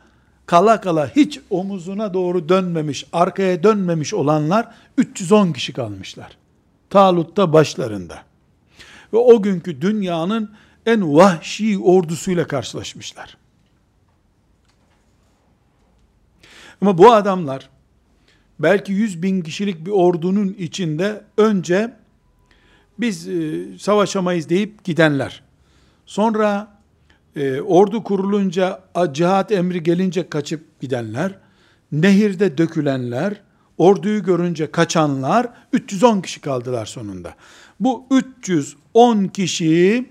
kala 0.47 0.81
kala 0.81 1.11
hiç 1.17 1.41
omuzuna 1.51 2.15
doğru 2.15 2.49
dönmemiş, 2.49 3.07
arkaya 3.13 3.63
dönmemiş 3.63 4.15
olanlar 4.15 4.75
310 4.99 5.53
kişi 5.53 5.73
kalmışlar. 5.73 6.37
Talut 6.91 7.37
da 7.37 7.53
başlarında. 7.53 8.23
ve 9.13 9.17
o 9.17 9.43
günkü 9.43 9.81
dünyanın 9.81 10.51
en 10.87 11.15
vahşi 11.15 11.79
ordusuyla 11.79 12.47
karşılaşmışlar. 12.47 13.37
Ama 16.81 16.99
bu 16.99 17.13
adamlar 17.13 17.69
belki 18.59 18.93
yüz 18.93 19.23
bin 19.23 19.43
kişilik 19.43 19.87
bir 19.87 19.91
ordunun 19.91 20.57
içinde 20.59 21.25
önce 21.37 21.97
biz 22.99 23.29
e, 23.29 23.65
savaşamayız 23.79 24.49
deyip 24.49 24.85
gidenler. 24.85 25.43
Sonra 26.07 26.76
e, 27.36 27.62
ordu 27.62 28.04
kurulunca 28.04 28.84
cihat 29.12 29.52
emri 29.52 29.84
gelince 29.84 30.30
kaçıp 30.30 30.82
gidenler, 30.82 31.32
nehirde 31.92 32.58
dökülenler, 32.58 33.42
orduyu 33.78 34.24
görünce 34.24 34.72
kaçanlar 34.72 35.48
310 35.74 36.22
kişi 36.22 36.42
kaldılar 36.42 36.86
sonunda. 36.86 37.36
Bu 37.80 38.06
310 38.12 39.28
kişi 39.28 40.06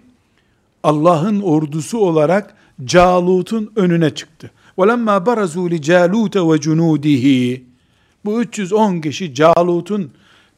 Allah'ın 0.83 1.41
ordusu 1.41 1.99
olarak 1.99 2.55
Calut'un 2.85 3.73
önüne 3.77 4.11
çıktı. 4.11 4.51
وَلَمَّا 4.79 5.27
بَرَزُوا 5.27 5.69
لِجَالُوتَ 5.71 6.39
وَجُنُودِهِ 6.39 7.61
Bu 8.25 8.41
310 8.43 9.01
kişi 9.01 9.35
Calut'un 9.35 10.11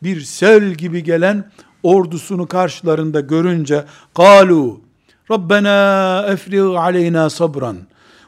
bir 0.03 0.21
sel 0.21 0.75
gibi 0.75 1.05
gelen 1.05 1.51
ordusunu 1.83 2.47
karşılarında 2.47 3.21
görünce 3.21 3.85
قَالُوا 4.15 4.77
Rabbena 5.32 6.26
efrig 6.28 6.76
aleyna 6.76 7.30
sabran 7.30 7.78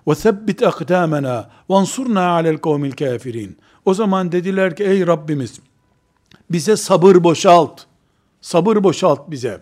ve 0.08 0.15
sebbit 0.15 0.63
akdamena 0.63 1.50
ve 1.70 1.75
ansurna 1.75 2.29
alel 2.29 2.58
kavmil 2.58 2.91
kafirin. 2.91 3.58
O 3.86 3.94
zaman 3.94 4.32
dediler 4.32 4.75
ki 4.75 4.84
ey 4.84 5.08
Rabbimiz 5.08 5.60
bize 6.50 6.77
sabır 6.77 7.24
boşalt. 7.24 7.82
Sabır 8.41 8.84
boşalt 8.84 9.32
bize. 9.32 9.62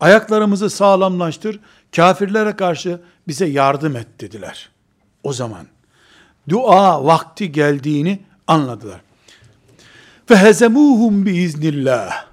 Ayaklarımızı 0.00 0.70
sağlamlaştır. 0.70 1.60
Kafirlere 1.96 2.56
karşı 2.56 3.00
bize 3.28 3.46
yardım 3.46 3.96
et 3.96 4.06
dediler. 4.20 4.70
O 5.22 5.32
zaman 5.32 5.66
dua 6.48 7.04
vakti 7.04 7.52
geldiğini 7.52 8.18
anladılar. 8.46 9.00
Fehezemuhum 10.26 11.26
biiznillah. 11.26 12.26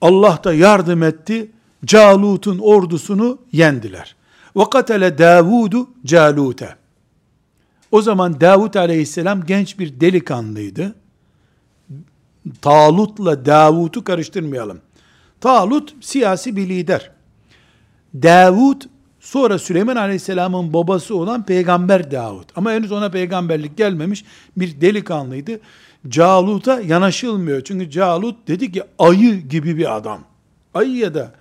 Allah 0.00 0.38
da 0.44 0.54
yardım 0.54 1.02
etti 1.02 1.50
Calut'un 1.86 2.58
ordusunu 2.58 3.38
yendiler. 3.52 4.16
Ve 4.56 4.70
katele 4.70 5.18
Davudu 5.18 5.88
Calut'e. 6.04 6.76
O 7.92 8.02
zaman 8.02 8.40
Davud 8.40 8.74
aleyhisselam 8.74 9.44
genç 9.46 9.78
bir 9.78 10.00
delikanlıydı. 10.00 10.94
Talut'la 12.62 13.46
Davud'u 13.46 14.04
karıştırmayalım. 14.04 14.80
Talut 15.40 15.94
siyasi 16.00 16.56
bir 16.56 16.68
lider. 16.68 17.10
Davud 18.14 18.82
sonra 19.20 19.58
Süleyman 19.58 19.96
Aleyhisselam'ın 19.96 20.72
babası 20.72 21.16
olan 21.16 21.46
peygamber 21.46 22.10
Davud. 22.10 22.44
Ama 22.56 22.72
henüz 22.72 22.92
ona 22.92 23.10
peygamberlik 23.10 23.76
gelmemiş 23.76 24.24
bir 24.56 24.80
delikanlıydı. 24.80 25.60
Calut'a 26.08 26.80
yanaşılmıyor. 26.80 27.60
Çünkü 27.60 27.90
Calut 27.90 28.48
dedi 28.48 28.72
ki 28.72 28.82
ayı 28.98 29.40
gibi 29.40 29.76
bir 29.76 29.96
adam. 29.96 30.20
Ayı 30.74 30.96
ya 30.96 31.14
da 31.14 31.32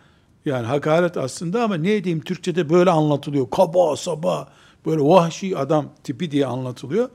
yani 0.46 0.66
hakaret 0.66 1.18
aslında 1.18 1.64
ama 1.64 1.76
ne 1.76 2.04
diyeyim 2.04 2.24
Türkçe'de 2.24 2.70
böyle 2.70 2.90
anlatılıyor. 2.90 3.50
Kaba 3.50 3.96
saba 3.96 4.48
böyle 4.86 5.02
vahşi 5.02 5.58
adam 5.58 5.86
tipi 6.04 6.32
diye 6.32 6.46
anlatılıyor. 6.46 7.10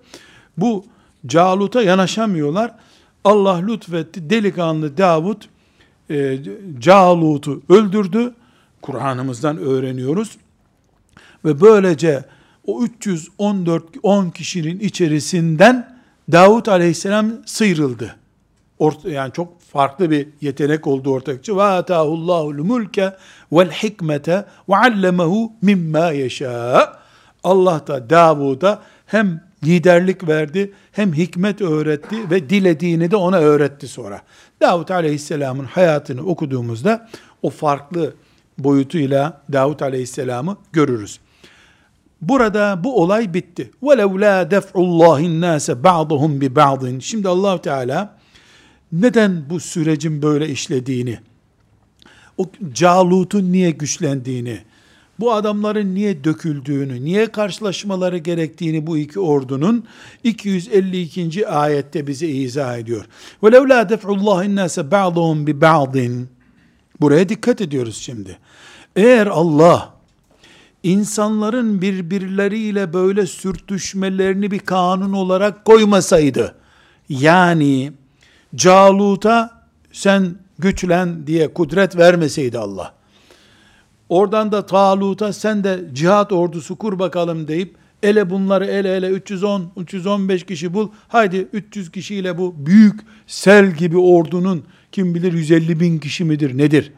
Bu 0.57 0.85
Calut'a 1.27 1.83
yanaşamıyorlar. 1.83 2.75
Allah 3.25 3.57
lütfetti. 3.57 4.31
Delikanlı 4.31 4.97
Davud 4.97 5.43
e, 6.11 6.39
Calut'u 6.79 7.63
öldürdü. 7.69 8.35
Kur'an'ımızdan 8.83 9.59
öğreniyoruz. 9.59 10.37
Ve 11.45 11.61
böylece 11.61 12.25
o 12.67 12.83
314 12.83 13.85
10 14.03 14.31
kişinin 14.31 14.81
içerisinden 14.81 16.01
Davut 16.33 16.69
aleyhisselam 16.69 17.33
sıyrıldı. 17.47 18.17
Orta, 18.79 19.11
yani 19.11 19.33
çok 19.33 19.60
farklı 19.72 20.12
bir 20.12 20.28
yetenek 20.42 20.88
oldu 20.88 21.12
ortaya 21.12 21.36
çıktı. 21.36 21.58
Ve 21.58 21.64
atahullahul 21.64 22.64
mulke 22.64 23.14
vel 23.52 23.72
hikmete 23.72 24.46
ve 24.70 24.76
allemehu 24.76 25.52
mimma 25.62 26.12
yeşâ. 26.12 26.94
Allah 27.44 27.82
da 27.88 28.10
Davud'a 28.10 28.82
hem 29.06 29.42
liderlik 29.64 30.28
verdi, 30.28 30.74
hem 30.92 31.14
hikmet 31.14 31.62
öğretti 31.62 32.32
ve 32.32 32.50
dilediğini 32.50 33.12
de 33.12 33.16
ona 33.16 33.38
öğretti 33.38 33.88
sonra. 33.88 34.22
Davud 34.62 34.90
Aleyhisselam'ın 34.90 35.66
hayatını 35.66 36.26
okuduğumuzda 36.26 37.10
o 37.42 37.50
farklı 37.50 38.14
boyutuyla 38.58 39.42
Davud 39.54 39.80
Aleyhisselam'ı 39.80 40.58
görürüz. 40.74 41.20
Burada 42.22 42.84
bu 42.84 43.02
olay 43.02 43.34
bitti. 43.34 43.72
وَلَوْ 43.84 44.20
لَا 44.20 44.50
دَفْعُ 44.56 44.72
اللّٰهِ 44.72 45.22
النَّاسَ 45.22 45.82
بَعْضُهُمْ 45.82 46.40
بِبَعْضٍ 46.40 47.02
Şimdi 47.02 47.30
allah 47.30 47.62
Teala 47.62 48.16
neden 48.92 49.50
bu 49.50 49.60
sürecin 49.60 50.22
böyle 50.22 50.50
işlediğini, 50.50 51.20
o 52.38 52.50
Calut'un 52.74 53.52
niye 53.52 53.72
güçlendiğini, 53.72 54.60
bu 55.20 55.34
adamların 55.34 55.96
niye 55.96 56.24
döküldüğünü, 56.24 57.06
niye 57.06 57.26
karşılaşmaları 57.26 58.18
gerektiğini 58.18 58.88
bu 58.88 58.98
iki 58.98 59.20
ordunun 59.20 59.86
252. 60.24 61.48
ayette 61.48 62.08
bize 62.08 62.28
izah 62.28 62.78
ediyor. 62.78 63.06
وَلَوْ 63.44 63.68
لَا 63.68 63.94
دَفْعُ 63.94 64.20
اللّٰهِ 64.20 64.46
النَّاسَ 64.46 64.90
بَعْضُهُمْ 64.90 65.46
بِبَعْضٍ 65.46 66.26
Buraya 67.02 67.30
dikkat 67.30 67.62
ediyoruz 67.62 67.98
şimdi. 67.98 68.38
Eğer 68.96 69.28
Allah 69.28 69.94
insanların 70.84 71.82
birbirleriyle 71.82 72.94
böyle 72.94 73.28
sürtüşmelerini 73.28 74.52
bir 74.52 74.60
kanun 74.60 75.14
olarak 75.14 75.66
koymasaydı, 75.66 76.56
yani 77.10 77.92
Calut'a 78.57 79.65
sen 79.93 80.35
güçlen 80.59 81.27
diye 81.27 81.55
kudret 81.55 81.97
vermeseydi 81.97 82.59
Allah, 82.59 82.95
oradan 84.09 84.53
da 84.53 84.67
Talut'a 84.67 85.33
sen 85.33 85.65
de 85.65 85.81
cihat 85.93 86.33
ordusu 86.33 86.77
kur 86.77 86.99
bakalım 86.99 87.49
deyip, 87.49 87.75
ele 88.03 88.31
bunları 88.31 88.67
ele 88.67 88.97
ele 88.97 89.09
310, 89.09 89.73
315 89.77 90.45
kişi 90.47 90.75
bul, 90.75 90.89
haydi 91.09 91.49
300 91.53 91.93
kişiyle 91.93 92.39
bu 92.39 92.55
büyük 92.67 93.01
sel 93.27 93.71
gibi 93.71 93.99
ordunun 93.99 94.65
kim 94.93 95.15
bilir 95.15 95.33
150 95.33 95.81
bin 95.81 95.99
kişi 95.99 96.25
midir 96.25 96.59
nedir? 96.59 96.93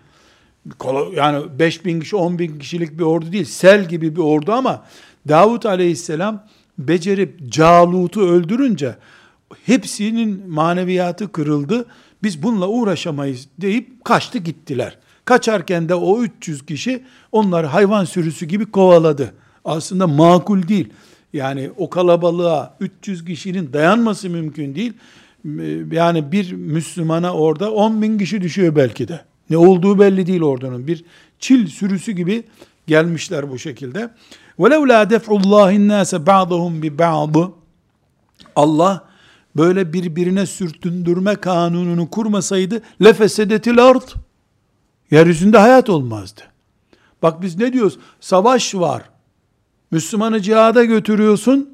Yani 1.17 1.45
5 1.59 1.85
bin 1.85 2.01
kişi 2.01 2.17
10 2.17 2.39
bin 2.39 2.59
kişilik 2.59 2.99
bir 2.99 3.05
ordu 3.05 3.33
değil 3.33 3.45
sel 3.45 3.89
gibi 3.89 4.17
bir 4.17 4.21
ordu 4.21 4.53
ama 4.53 4.85
Davut 5.29 5.67
aleyhisselam 5.67 6.47
becerip 6.79 7.53
Calut'u 7.53 8.21
öldürünce 8.21 8.97
hepsinin 9.66 10.50
maneviyatı 10.50 11.32
kırıldı. 11.32 11.86
Biz 12.24 12.44
bununla 12.44 12.68
uğraşamayız 12.68 13.48
deyip 13.62 14.06
kaçtı 14.06 14.38
gittiler. 14.38 14.98
Kaçarken 15.26 15.90
de 15.90 15.96
o 15.96 16.24
300 16.24 16.66
kişi 16.66 17.04
onları 17.32 17.68
hayvan 17.68 18.06
sürüsü 18.06 18.46
gibi 18.46 18.66
kovaladı. 18.66 19.34
Aslında 19.66 20.08
makul 20.08 20.68
değil. 20.68 20.90
Yani 21.34 21.70
o 21.78 21.90
kalabalığa 21.90 22.78
300 22.80 23.26
kişinin 23.26 23.74
dayanması 23.74 24.30
mümkün 24.30 24.76
değil. 24.76 24.94
Yani 25.92 26.32
bir 26.32 26.54
Müslümana 26.54 27.34
orada 27.34 27.72
10 27.72 28.02
bin 28.02 28.18
kişi 28.18 28.42
düşüyor 28.42 28.76
belki 28.76 29.08
de. 29.08 29.22
Ne 29.50 29.58
olduğu 29.58 30.00
belli 30.00 30.28
değil 30.28 30.42
ordunun. 30.42 30.88
Bir 30.88 31.04
çil 31.40 31.68
sürüsü 31.68 32.12
gibi 32.12 32.44
gelmişler 32.88 33.52
bu 33.52 33.60
şekilde. 33.60 34.10
وَلَوْ 34.60 34.88
لَا 34.92 35.16
دَفْعُ 35.16 35.42
اللّٰهِ 35.42 35.76
النَّاسَ 35.76 36.26
بَعْضَهُمْ 36.26 36.82
بِبَعْضِ 36.82 37.52
Allah 38.56 39.06
böyle 39.57 39.93
birbirine 39.93 40.47
sürtündürme 40.47 41.35
kanununu 41.35 42.11
kurmasaydı 42.11 42.83
lefesedetil 43.03 43.85
ard 43.85 44.09
yeryüzünde 45.11 45.59
hayat 45.59 45.91
olmazdı. 45.91 46.41
Bak 47.23 47.43
biz 47.43 47.59
ne 47.59 47.73
diyoruz? 47.73 47.99
Savaş 48.21 48.75
var. 48.75 49.03
Müslümanı 49.91 50.41
cihada 50.41 50.85
götürüyorsun. 50.85 51.69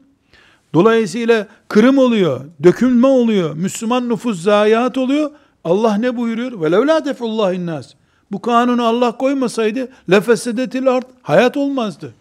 Dolayısıyla 0.75 1.47
kırım 1.69 1.99
oluyor, 1.99 2.41
dökülme 2.63 3.07
oluyor, 3.07 3.55
Müslüman 3.55 4.09
nüfus 4.09 4.43
zayiat 4.43 4.99
oluyor. 4.99 5.31
Allah 5.65 5.95
ne 5.95 6.17
buyuruyor? 6.17 6.61
Ve 6.61 6.73
levla 6.73 7.05
defullahin 7.05 7.67
nas. 7.67 7.95
Bu 8.33 8.43
kanunu 8.43 8.87
Allah 8.87 9.17
koymasaydı 9.17 9.89
lefesedetil 10.11 10.89
ard 10.89 11.05
hayat 11.23 11.57
olmazdı. 11.57 12.15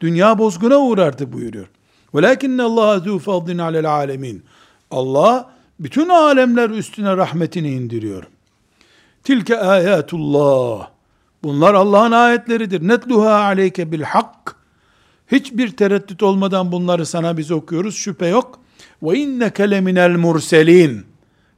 Dünya 0.00 0.38
bozguna 0.38 0.78
uğrardı 0.78 1.32
buyuruyor. 1.32 1.66
Velakinne 2.14 2.62
Allah 2.62 3.00
zu 3.00 3.18
fadlin 3.18 3.58
alel 3.58 3.90
alemin. 3.90 4.42
Allah 4.90 5.50
bütün 5.80 6.08
alemler 6.08 6.70
üstüne 6.70 7.16
rahmetini 7.16 7.70
indiriyor. 7.70 8.24
Tilke 9.24 9.58
ayatullah. 9.58 10.88
Bunlar 11.42 11.74
Allah'ın 11.74 12.12
ayetleridir. 12.12 12.88
Netluha 12.88 13.34
aleyke 13.34 13.92
bil 13.92 14.02
hak. 14.02 14.56
Hiçbir 15.32 15.76
tereddüt 15.76 16.22
olmadan 16.22 16.72
bunları 16.72 17.06
sana 17.06 17.36
biz 17.36 17.50
okuyoruz. 17.50 17.96
Şüphe 17.96 18.26
yok. 18.26 18.60
Ve 19.02 19.18
inneke 19.18 19.70
leminel 19.70 20.16
murselin. 20.16 21.06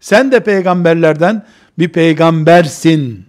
Sen 0.01 0.33
de 0.33 0.41
peygamberlerden 0.41 1.47
bir 1.79 1.89
peygambersin. 1.89 3.27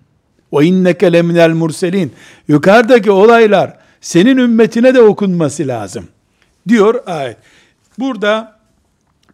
Ve 0.53 0.65
inneke 0.65 1.13
leminel 1.13 1.49
murselin. 1.49 2.13
Yukarıdaki 2.47 3.11
olaylar 3.11 3.77
senin 4.01 4.37
ümmetine 4.37 4.93
de 4.93 5.01
okunması 5.01 5.67
lazım. 5.67 6.07
Diyor 6.67 7.03
ayet. 7.05 7.37
Burada 7.99 8.59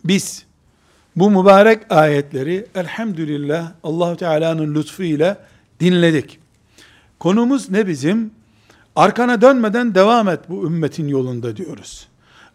biz 0.06 0.47
bu 1.18 1.30
mübarek 1.30 1.92
ayetleri 1.92 2.66
elhamdülillah 2.76 3.72
Allahu 3.84 4.16
Teala'nın 4.16 4.76
lütfuyla 4.76 5.38
dinledik. 5.80 6.40
Konumuz 7.20 7.70
ne 7.70 7.88
bizim? 7.88 8.32
Arkana 8.96 9.42
dönmeden 9.42 9.96
devam 9.96 10.30
et 10.30 10.40
bu 10.50 10.66
ümmetin 10.66 11.08
yolunda 11.08 11.58
diyoruz. 11.58 12.08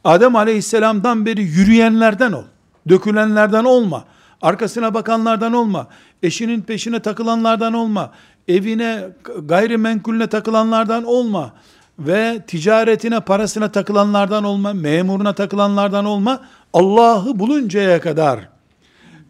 Adem 0.04 0.36
aleyhisselamdan 0.36 1.26
beri 1.26 1.42
yürüyenlerden 1.42 2.32
ol. 2.32 2.44
Dökülenlerden 2.88 3.64
olma. 3.64 4.04
Arkasına 4.42 4.94
bakanlardan 4.94 5.52
olma. 5.52 5.86
Eşinin 6.22 6.60
peşine 6.60 7.00
takılanlardan 7.00 7.72
olma. 7.72 8.12
Evine, 8.48 9.08
gayrimenkulüne 9.42 10.26
takılanlardan 10.26 11.04
olma. 11.04 11.52
Ve 11.98 12.42
ticaretine, 12.46 13.20
parasına 13.20 13.72
takılanlardan 13.72 14.44
olma. 14.44 14.72
Memuruna 14.72 15.34
takılanlardan 15.34 16.04
olma. 16.04 16.40
Allah'ı 16.72 17.38
buluncaya 17.38 18.00
kadar. 18.00 18.51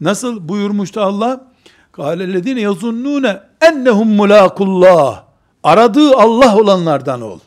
Nasıl 0.03 0.49
buyurmuştu 0.49 1.01
Allah? 1.01 1.45
Kâlellezîne 1.93 2.61
yazunnûne 2.61 3.41
ennehum 3.61 4.09
mulâkullah. 4.09 5.25
Aradığı 5.63 6.17
Allah 6.17 6.57
olanlardan 6.57 7.21
ol. 7.21 7.39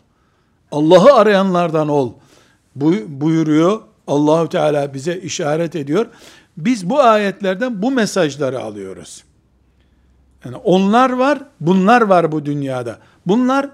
Allah'ı 0.72 1.14
arayanlardan 1.14 1.88
ol. 1.90 2.14
buyuruyor. 3.08 3.82
Allahu 4.08 4.50
Teala 4.50 4.94
bize 4.94 5.18
işaret 5.18 5.76
ediyor. 5.76 6.06
Biz 6.58 6.90
bu 6.90 7.00
ayetlerden 7.00 7.82
bu 7.82 7.92
mesajları 7.92 8.60
alıyoruz. 8.60 9.24
Yani 10.46 10.56
onlar 10.56 11.10
var, 11.10 11.40
bunlar 11.60 12.02
var 12.02 12.32
bu 12.32 12.46
dünyada. 12.46 13.00
Bunlar 13.26 13.70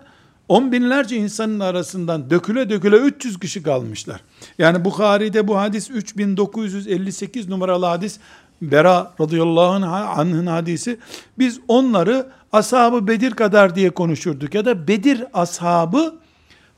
on 0.48 0.72
binlerce 0.72 1.16
insanın 1.16 1.60
arasından 1.60 2.30
döküle 2.30 2.70
döküle 2.70 2.96
300 2.96 3.40
kişi 3.40 3.64
kalmışlar. 3.64 4.22
Yani 4.58 4.86
Bukhari'de 4.86 5.48
bu 5.48 5.58
hadis 5.58 5.90
3958 5.90 7.50
numaralı 7.50 7.86
hadis 7.86 8.20
Bera 8.62 9.14
radıyallahu 9.22 9.86
anh'ın 10.22 10.46
hadisi. 10.46 11.00
Biz 11.40 11.60
onları 11.68 12.30
ashabı 12.52 13.08
Bedir 13.08 13.32
kadar 13.32 13.76
diye 13.76 13.90
konuşurduk 13.90 14.56
ya 14.56 14.66
da 14.66 14.88
Bedir 14.88 15.24
ashabı 15.34 16.16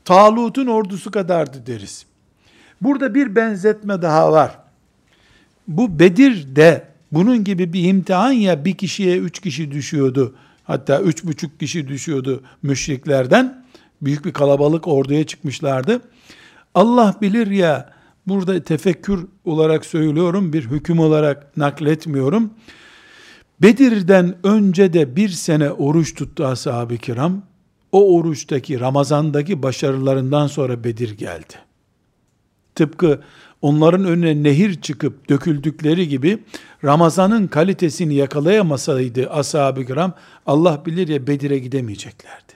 Talut'un 0.04 0.66
ordusu 0.66 1.10
kadardı 1.10 1.66
deriz. 1.66 2.06
Burada 2.80 3.14
bir 3.14 3.36
benzetme 3.36 4.02
daha 4.02 4.32
var. 4.32 4.58
Bu 5.68 5.98
Bedir'de 5.98 6.88
bunun 7.12 7.44
gibi 7.44 7.72
bir 7.72 7.88
imtihan 7.88 8.32
ya 8.32 8.64
bir 8.64 8.74
kişiye 8.74 9.18
üç 9.18 9.40
kişi 9.40 9.70
düşüyordu. 9.70 10.34
Hatta 10.64 11.00
üç 11.00 11.24
buçuk 11.24 11.60
kişi 11.60 11.88
düşüyordu 11.88 12.42
müşriklerden. 12.62 13.64
Büyük 14.02 14.24
bir 14.24 14.32
kalabalık 14.32 14.88
orduya 14.88 15.26
çıkmışlardı. 15.26 16.00
Allah 16.74 17.14
bilir 17.20 17.46
ya 17.46 17.93
burada 18.26 18.62
tefekkür 18.62 19.26
olarak 19.44 19.86
söylüyorum 19.86 20.52
bir 20.52 20.70
hüküm 20.70 20.98
olarak 20.98 21.56
nakletmiyorum. 21.56 22.50
Bedir'den 23.62 24.36
önce 24.44 24.92
de 24.92 25.16
bir 25.16 25.28
sene 25.28 25.70
oruç 25.70 26.14
tuttu 26.14 26.46
ashab-ı 26.46 26.96
kiram. 26.96 27.42
O 27.92 28.16
oruçtaki 28.16 28.80
Ramazan'daki 28.80 29.62
başarılarından 29.62 30.46
sonra 30.46 30.84
Bedir 30.84 31.18
geldi. 31.18 31.54
Tıpkı 32.74 33.20
onların 33.62 34.04
önüne 34.04 34.42
nehir 34.42 34.80
çıkıp 34.80 35.28
döküldükleri 35.28 36.08
gibi 36.08 36.38
Ramazan'ın 36.84 37.46
kalitesini 37.46 38.14
yakalayamasaydı 38.14 39.30
ashab-ı 39.30 39.86
kiram 39.86 40.14
Allah 40.46 40.82
bilir 40.86 41.08
ya 41.08 41.26
Bedir'e 41.26 41.58
gidemeyeceklerdi. 41.58 42.52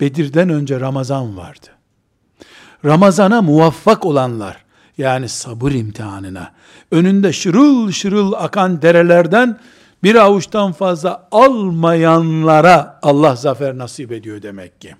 Bedir'den 0.00 0.48
önce 0.48 0.80
Ramazan 0.80 1.36
vardı. 1.36 1.77
Ramazana 2.84 3.42
muvaffak 3.42 4.06
olanlar 4.06 4.64
yani 4.98 5.28
sabır 5.28 5.72
imtihanına 5.72 6.52
önünde 6.90 7.32
şırıl 7.32 7.90
şırıl 7.92 8.32
akan 8.32 8.82
derelerden 8.82 9.58
bir 10.02 10.14
avuçtan 10.14 10.72
fazla 10.72 11.28
almayanlara 11.30 12.98
Allah 13.02 13.36
zafer 13.36 13.78
nasip 13.78 14.12
ediyor 14.12 14.42
demek 14.42 14.80
ki. 14.80 14.94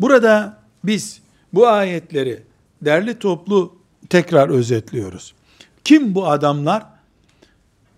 Burada 0.00 0.58
biz 0.84 1.20
bu 1.52 1.68
ayetleri 1.68 2.42
derli 2.82 3.18
toplu 3.18 3.76
tekrar 4.08 4.48
özetliyoruz. 4.48 5.34
Kim 5.84 6.14
bu 6.14 6.28
adamlar? 6.28 6.86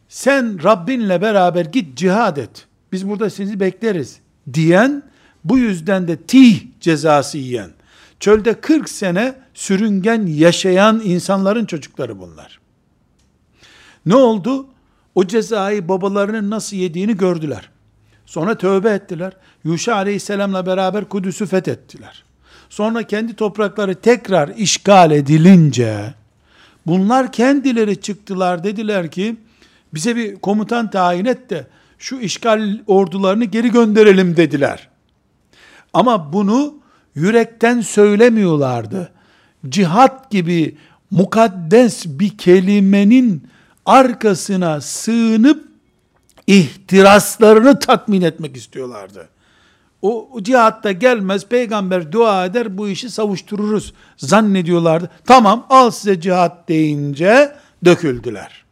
Sen 0.08 0.64
Rabbinle 0.64 1.22
beraber 1.22 1.64
git 1.64 1.96
cihad 1.98 2.36
et. 2.36 2.66
Biz 2.92 3.08
burada 3.08 3.30
sizi 3.30 3.60
bekleriz 3.60 4.18
diyen, 4.54 5.02
bu 5.44 5.58
yüzden 5.58 6.08
de 6.08 6.16
tih 6.16 6.66
cezası 6.80 7.38
yiyen, 7.38 7.70
çölde 8.24 8.60
40 8.60 8.88
sene 8.88 9.34
sürüngen 9.54 10.26
yaşayan 10.26 11.00
insanların 11.04 11.64
çocukları 11.64 12.18
bunlar. 12.18 12.60
Ne 14.06 14.16
oldu? 14.16 14.66
O 15.14 15.26
cezayı 15.26 15.88
babalarının 15.88 16.50
nasıl 16.50 16.76
yediğini 16.76 17.16
gördüler. 17.16 17.70
Sonra 18.26 18.58
tövbe 18.58 18.90
ettiler. 18.90 19.32
Yuşa 19.64 19.94
aleyhisselamla 19.94 20.66
beraber 20.66 21.04
Kudüs'ü 21.04 21.46
fethettiler. 21.46 22.24
Sonra 22.70 23.02
kendi 23.02 23.34
toprakları 23.34 23.94
tekrar 23.94 24.48
işgal 24.48 25.10
edilince 25.10 26.14
bunlar 26.86 27.32
kendileri 27.32 28.00
çıktılar 28.00 28.64
dediler 28.64 29.10
ki 29.10 29.36
bize 29.94 30.16
bir 30.16 30.36
komutan 30.36 30.90
tayin 30.90 31.24
et 31.24 31.50
de 31.50 31.66
şu 31.98 32.20
işgal 32.20 32.78
ordularını 32.86 33.44
geri 33.44 33.70
gönderelim 33.70 34.36
dediler. 34.36 34.88
Ama 35.92 36.32
bunu 36.32 36.83
yürekten 37.14 37.80
söylemiyorlardı. 37.80 39.12
Cihat 39.68 40.30
gibi 40.30 40.76
mukaddes 41.10 42.06
bir 42.06 42.38
kelimenin 42.38 43.48
arkasına 43.86 44.80
sığınıp 44.80 45.68
ihtiraslarını 46.46 47.78
tatmin 47.78 48.22
etmek 48.22 48.56
istiyorlardı. 48.56 49.28
O, 50.02 50.28
o 50.32 50.42
cihatta 50.42 50.92
gelmez, 50.92 51.46
peygamber 51.46 52.12
dua 52.12 52.44
eder, 52.44 52.78
bu 52.78 52.88
işi 52.88 53.10
savuştururuz 53.10 53.94
zannediyorlardı. 54.16 55.10
Tamam, 55.24 55.66
al 55.70 55.90
size 55.90 56.20
cihat 56.20 56.68
deyince 56.68 57.52
döküldüler. 57.84 58.64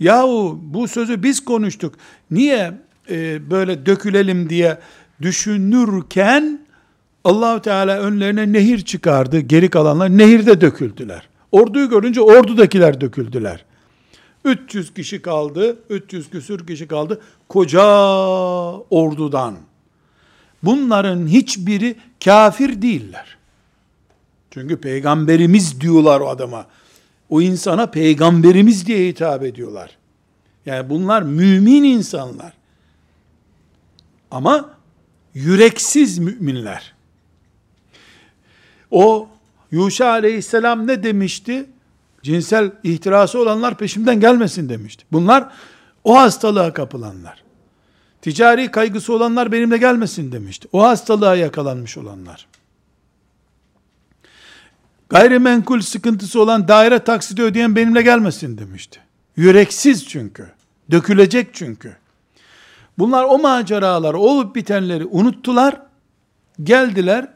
Yahu 0.00 0.60
bu 0.62 0.88
sözü 0.88 1.22
biz 1.22 1.44
konuştuk. 1.44 1.94
Niye 2.30 2.72
e, 3.10 3.50
böyle 3.50 3.86
dökülelim 3.86 4.50
diye 4.50 4.78
düşünürken 5.22 6.60
Allahu 7.24 7.62
Teala 7.62 7.98
önlerine 7.98 8.52
nehir 8.52 8.84
çıkardı. 8.84 9.40
Geri 9.40 9.70
kalanlar 9.70 10.18
nehirde 10.18 10.60
döküldüler. 10.60 11.28
Orduyu 11.52 11.88
görünce 11.88 12.20
ordudakiler 12.20 13.00
döküldüler. 13.00 13.64
300 14.44 14.94
kişi 14.94 15.22
kaldı, 15.22 15.78
300 15.90 16.30
küsür 16.30 16.66
kişi 16.66 16.88
kaldı. 16.88 17.20
Koca 17.48 17.82
ordudan. 18.90 19.56
Bunların 20.62 21.26
hiçbiri 21.26 21.96
kafir 22.24 22.82
değiller. 22.82 23.36
Çünkü 24.50 24.76
peygamberimiz 24.80 25.80
diyorlar 25.80 26.20
o 26.20 26.28
adama. 26.28 26.66
O 27.28 27.40
insana 27.40 27.86
peygamberimiz 27.86 28.86
diye 28.86 29.08
hitap 29.08 29.42
ediyorlar. 29.42 29.96
Yani 30.66 30.90
bunlar 30.90 31.22
mümin 31.22 31.82
insanlar. 31.84 32.52
Ama 34.30 34.70
yüreksiz 35.34 36.18
müminler. 36.18 36.94
O 38.90 39.28
Yuşa 39.70 40.10
aleyhisselam 40.10 40.86
ne 40.86 41.02
demişti? 41.02 41.66
Cinsel 42.22 42.70
ihtirası 42.82 43.38
olanlar 43.38 43.78
peşimden 43.78 44.20
gelmesin 44.20 44.68
demişti. 44.68 45.04
Bunlar 45.12 45.50
o 46.04 46.18
hastalığa 46.18 46.72
kapılanlar. 46.72 47.44
Ticari 48.22 48.70
kaygısı 48.70 49.12
olanlar 49.12 49.52
benimle 49.52 49.78
gelmesin 49.78 50.32
demişti. 50.32 50.68
O 50.72 50.82
hastalığa 50.82 51.36
yakalanmış 51.36 51.98
olanlar. 51.98 52.46
Gayrimenkul 55.08 55.80
sıkıntısı 55.80 56.40
olan 56.40 56.68
daire 56.68 56.98
taksidi 56.98 57.42
ödeyen 57.42 57.76
benimle 57.76 58.02
gelmesin 58.02 58.58
demişti. 58.58 59.00
Yüreksiz 59.36 60.08
çünkü. 60.08 60.50
Dökülecek 60.90 61.54
çünkü. 61.54 61.96
Bunlar 62.98 63.24
o 63.24 63.38
maceralar, 63.38 64.14
olup 64.14 64.56
bitenleri 64.56 65.04
unuttular. 65.04 65.82
Geldiler. 66.62 67.28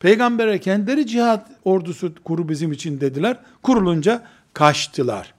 Peygambere 0.00 0.58
kendileri 0.58 1.06
cihat 1.06 1.46
ordusu 1.64 2.12
kuru 2.24 2.48
bizim 2.48 2.72
için 2.72 3.00
dediler. 3.00 3.36
Kurulunca 3.62 4.22
kaçtılar. 4.54 5.34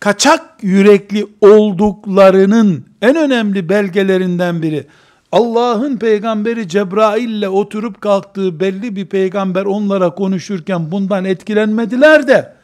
Kaçak 0.00 0.42
yürekli 0.62 1.26
olduklarının 1.40 2.84
en 3.02 3.16
önemli 3.16 3.68
belgelerinden 3.68 4.62
biri 4.62 4.86
Allah'ın 5.32 5.96
peygamberi 5.96 6.68
Cebrail 6.68 7.28
ile 7.28 7.48
oturup 7.48 8.00
kalktığı 8.00 8.60
belli 8.60 8.96
bir 8.96 9.06
peygamber 9.06 9.64
onlara 9.64 10.14
konuşurken 10.14 10.90
bundan 10.90 11.24
etkilenmediler 11.24 12.28
de 12.28 12.54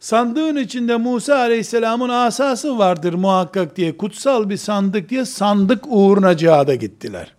Sandığın 0.00 0.56
içinde 0.56 0.96
Musa 0.96 1.38
aleyhisselamın 1.38 2.08
asası 2.08 2.78
vardır 2.78 3.14
muhakkak 3.14 3.76
diye, 3.76 3.96
kutsal 3.96 4.50
bir 4.50 4.56
sandık 4.56 5.10
diye 5.10 5.24
sandık 5.24 5.84
uğruna 5.88 6.36
cihada 6.36 6.74
gittiler. 6.74 7.32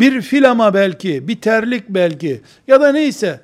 Bir 0.00 0.22
filama 0.22 0.74
belki, 0.74 1.28
bir 1.28 1.40
terlik 1.40 1.88
belki 1.88 2.40
ya 2.66 2.80
da 2.80 2.92
neyse 2.92 3.40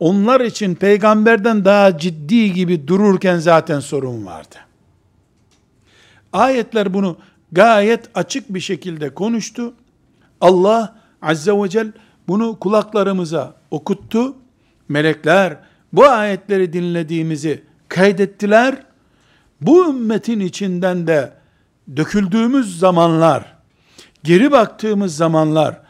onlar 0.00 0.40
için 0.40 0.74
peygamberden 0.74 1.64
daha 1.64 1.98
ciddi 1.98 2.52
gibi 2.52 2.88
dururken 2.88 3.38
zaten 3.38 3.80
sorun 3.80 4.26
vardı. 4.26 4.56
Ayetler 6.32 6.94
bunu 6.94 7.16
gayet 7.52 8.08
açık 8.14 8.54
bir 8.54 8.60
şekilde 8.60 9.14
konuştu. 9.14 9.74
Allah 10.40 10.96
Azze 11.22 11.52
ve 11.52 11.68
Celle 11.68 11.92
bunu 12.28 12.58
kulaklarımıza 12.58 13.54
okuttu. 13.70 14.36
Melekler 14.88 15.56
bu 15.92 16.04
ayetleri 16.04 16.72
dinlediğimizi 16.72 17.62
kaydettiler. 17.88 18.82
Bu 19.60 19.88
ümmetin 19.88 20.40
içinden 20.40 21.06
de 21.06 21.32
döküldüğümüz 21.96 22.78
zamanlar, 22.78 23.56
geri 24.24 24.52
baktığımız 24.52 25.16
zamanlar, 25.16 25.87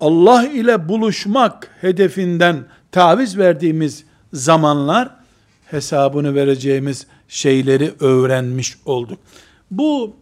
Allah 0.00 0.46
ile 0.46 0.88
buluşmak 0.88 1.68
hedefinden 1.80 2.64
taviz 2.92 3.38
verdiğimiz 3.38 4.04
zamanlar, 4.32 5.10
hesabını 5.70 6.34
vereceğimiz 6.34 7.06
şeyleri 7.28 7.92
öğrenmiş 8.00 8.76
olduk. 8.84 9.18
Bu 9.70 10.16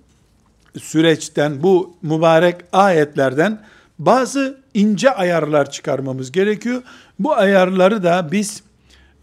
süreçten, 0.78 1.62
bu 1.62 1.96
mübarek 2.02 2.56
ayetlerden 2.72 3.60
bazı 3.98 4.60
ince 4.74 5.10
ayarlar 5.10 5.70
çıkarmamız 5.70 6.32
gerekiyor. 6.32 6.82
Bu 7.18 7.34
ayarları 7.34 8.02
da 8.02 8.28
biz 8.32 8.62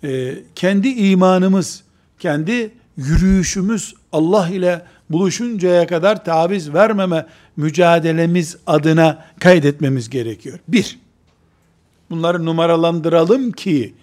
e, 0.03 0.33
kendi 0.55 0.87
imanımız, 0.87 1.83
kendi 2.19 2.71
yürüyüşümüz 2.97 3.95
Allah 4.11 4.49
ile 4.49 4.81
buluşuncaya 5.09 5.87
kadar 5.87 6.25
taviz 6.25 6.73
vermeme 6.73 7.25
mücadelemiz 7.57 8.57
adına 8.67 9.25
kaydetmemiz 9.39 10.09
gerekiyor. 10.09 10.59
Bir, 10.67 10.99
bunları 12.09 12.45
numaralandıralım 12.45 13.51
ki, 13.51 13.93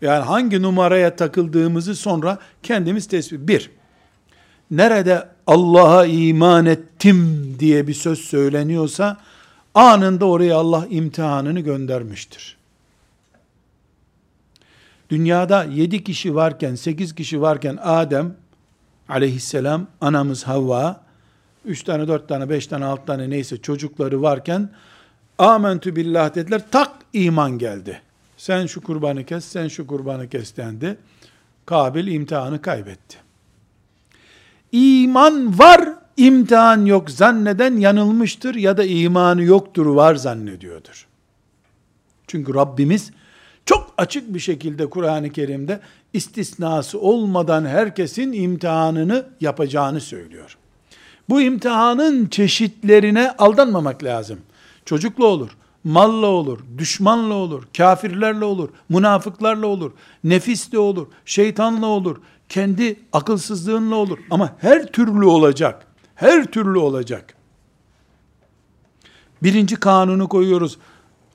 yani 0.00 0.24
hangi 0.24 0.62
numaraya 0.62 1.16
takıldığımızı 1.16 1.94
sonra 1.94 2.38
kendimiz 2.62 3.08
tespit. 3.08 3.40
Bir, 3.40 3.70
nerede 4.70 5.28
Allah'a 5.46 6.06
iman 6.06 6.66
ettim 6.66 7.56
diye 7.58 7.86
bir 7.86 7.94
söz 7.94 8.18
söyleniyorsa, 8.18 9.16
anında 9.74 10.24
oraya 10.24 10.56
Allah 10.56 10.86
imtihanını 10.90 11.60
göndermiştir. 11.60 12.56
Dünyada 15.10 15.64
yedi 15.64 16.04
kişi 16.04 16.34
varken, 16.34 16.74
sekiz 16.74 17.14
kişi 17.14 17.40
varken 17.40 17.78
Adem 17.82 18.36
aleyhisselam, 19.08 19.86
anamız 20.00 20.46
Havva, 20.46 21.09
üç 21.64 21.82
tane, 21.82 22.08
dört 22.08 22.28
tane, 22.28 22.50
beş 22.50 22.66
tane, 22.66 22.84
altı 22.84 23.06
tane 23.06 23.30
neyse 23.30 23.56
çocukları 23.56 24.22
varken 24.22 24.70
amentü 25.38 25.96
billah 25.96 26.34
dediler, 26.34 26.62
tak 26.70 26.90
iman 27.12 27.58
geldi. 27.58 28.00
Sen 28.36 28.66
şu 28.66 28.80
kurbanı 28.80 29.24
kes, 29.24 29.44
sen 29.44 29.68
şu 29.68 29.86
kurbanı 29.86 30.28
kes 30.28 30.56
dendi. 30.56 30.96
Kabil 31.66 32.06
imtihanı 32.06 32.62
kaybetti. 32.62 33.16
İman 34.72 35.58
var, 35.58 35.88
imtihan 36.16 36.84
yok 36.84 37.10
zanneden 37.10 37.76
yanılmıştır 37.76 38.54
ya 38.54 38.76
da 38.76 38.84
imanı 38.84 39.42
yoktur 39.42 39.86
var 39.86 40.14
zannediyordur. 40.14 41.06
Çünkü 42.26 42.54
Rabbimiz 42.54 43.10
çok 43.66 43.94
açık 43.98 44.34
bir 44.34 44.38
şekilde 44.38 44.90
Kur'an-ı 44.90 45.30
Kerim'de 45.30 45.80
istisnası 46.12 47.00
olmadan 47.00 47.64
herkesin 47.64 48.32
imtihanını 48.32 49.26
yapacağını 49.40 50.00
söylüyor. 50.00 50.56
Bu 51.30 51.40
imtihanın 51.40 52.26
çeşitlerine 52.26 53.30
aldanmamak 53.30 54.04
lazım. 54.04 54.38
Çocukla 54.84 55.26
olur, 55.26 55.50
malla 55.84 56.26
olur, 56.26 56.58
düşmanla 56.78 57.34
olur, 57.34 57.62
kafirlerle 57.76 58.44
olur, 58.44 58.68
münafıklarla 58.88 59.66
olur, 59.66 59.92
nefisle 60.24 60.78
olur, 60.78 61.06
şeytanla 61.24 61.86
olur, 61.86 62.16
kendi 62.48 63.00
akılsızlığınla 63.12 63.94
olur. 63.94 64.18
Ama 64.30 64.56
her 64.58 64.86
türlü 64.86 65.24
olacak. 65.24 65.86
Her 66.14 66.44
türlü 66.44 66.78
olacak. 66.78 67.34
Birinci 69.42 69.76
kanunu 69.76 70.28
koyuyoruz. 70.28 70.78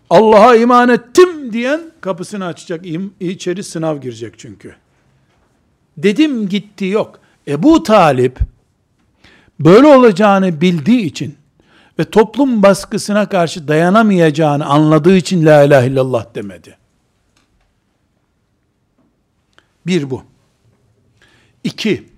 Allah'a 0.09 0.55
iman 0.55 0.89
ettim 0.89 1.53
diyen 1.53 1.81
kapısını 2.01 2.45
açacak. 2.45 2.85
içeri 3.19 3.63
sınav 3.63 3.97
girecek 3.97 4.39
çünkü. 4.39 4.75
Dedim 5.97 6.49
gitti 6.49 6.85
yok. 6.85 7.19
Ebu 7.47 7.83
Talip 7.83 8.54
böyle 9.59 9.87
olacağını 9.87 10.61
bildiği 10.61 11.01
için 11.01 11.37
ve 11.99 12.09
toplum 12.09 12.63
baskısına 12.63 13.29
karşı 13.29 13.67
dayanamayacağını 13.67 14.65
anladığı 14.65 15.15
için 15.17 15.45
la 15.45 15.63
ilahe 15.63 15.87
illallah 15.87 16.35
demedi. 16.35 16.77
Bir 19.87 20.09
bu. 20.09 20.23
İki, 21.63 22.09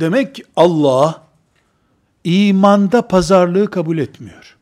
demek 0.00 0.34
ki 0.34 0.44
Allah 0.56 1.22
imanda 2.24 3.08
pazarlığı 3.08 3.70
kabul 3.70 3.98
etmiyor. 3.98 4.56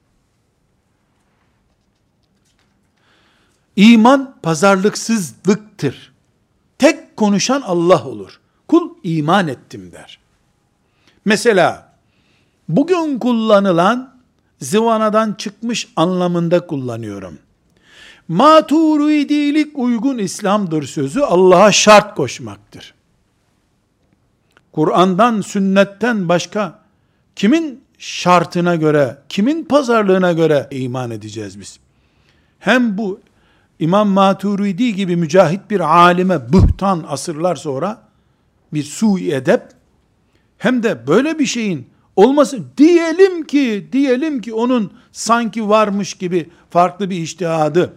İman 3.76 4.34
pazarlıksızlıktır. 4.42 6.12
Tek 6.78 7.16
konuşan 7.16 7.62
Allah 7.62 8.04
olur. 8.04 8.40
Kul 8.68 8.90
iman 9.02 9.48
ettim 9.48 9.92
der. 9.92 10.18
Mesela 11.26 11.92
bugün 12.68 13.18
kullanılan 13.18 14.16
zıvanadan 14.60 15.32
çıkmış 15.32 15.88
anlamında 15.96 16.66
kullanıyorum. 16.66 17.38
Maturidilik 18.28 19.78
uygun 19.78 20.18
İslam'dır 20.18 20.82
sözü 20.82 21.20
Allah'a 21.20 21.72
şart 21.72 22.14
koşmaktır. 22.14 22.94
Kur'an'dan, 24.72 25.40
sünnetten 25.40 26.28
başka 26.28 26.78
kimin 27.36 27.82
şartına 27.98 28.76
göre, 28.76 29.18
kimin 29.28 29.64
pazarlığına 29.64 30.32
göre 30.32 30.68
iman 30.70 31.10
edeceğiz 31.10 31.60
biz? 31.60 31.78
Hem 32.58 32.98
bu 32.98 33.20
İmam 33.78 34.08
Maturidi 34.08 34.94
gibi 34.94 35.16
mücahit 35.16 35.70
bir 35.70 35.80
alime 35.80 36.52
bühtan 36.52 37.04
asırlar 37.08 37.56
sonra 37.56 38.02
bir 38.72 38.82
su 38.82 39.18
edep 39.18 39.62
hem 40.58 40.82
de 40.82 41.06
böyle 41.06 41.38
bir 41.38 41.46
şeyin 41.46 41.86
olması 42.16 42.62
diyelim 42.78 43.46
ki 43.46 43.88
diyelim 43.92 44.40
ki 44.40 44.54
onun 44.54 44.92
sanki 45.12 45.68
varmış 45.68 46.14
gibi 46.14 46.50
farklı 46.70 47.10
bir 47.10 47.16
iştihadı 47.16 47.92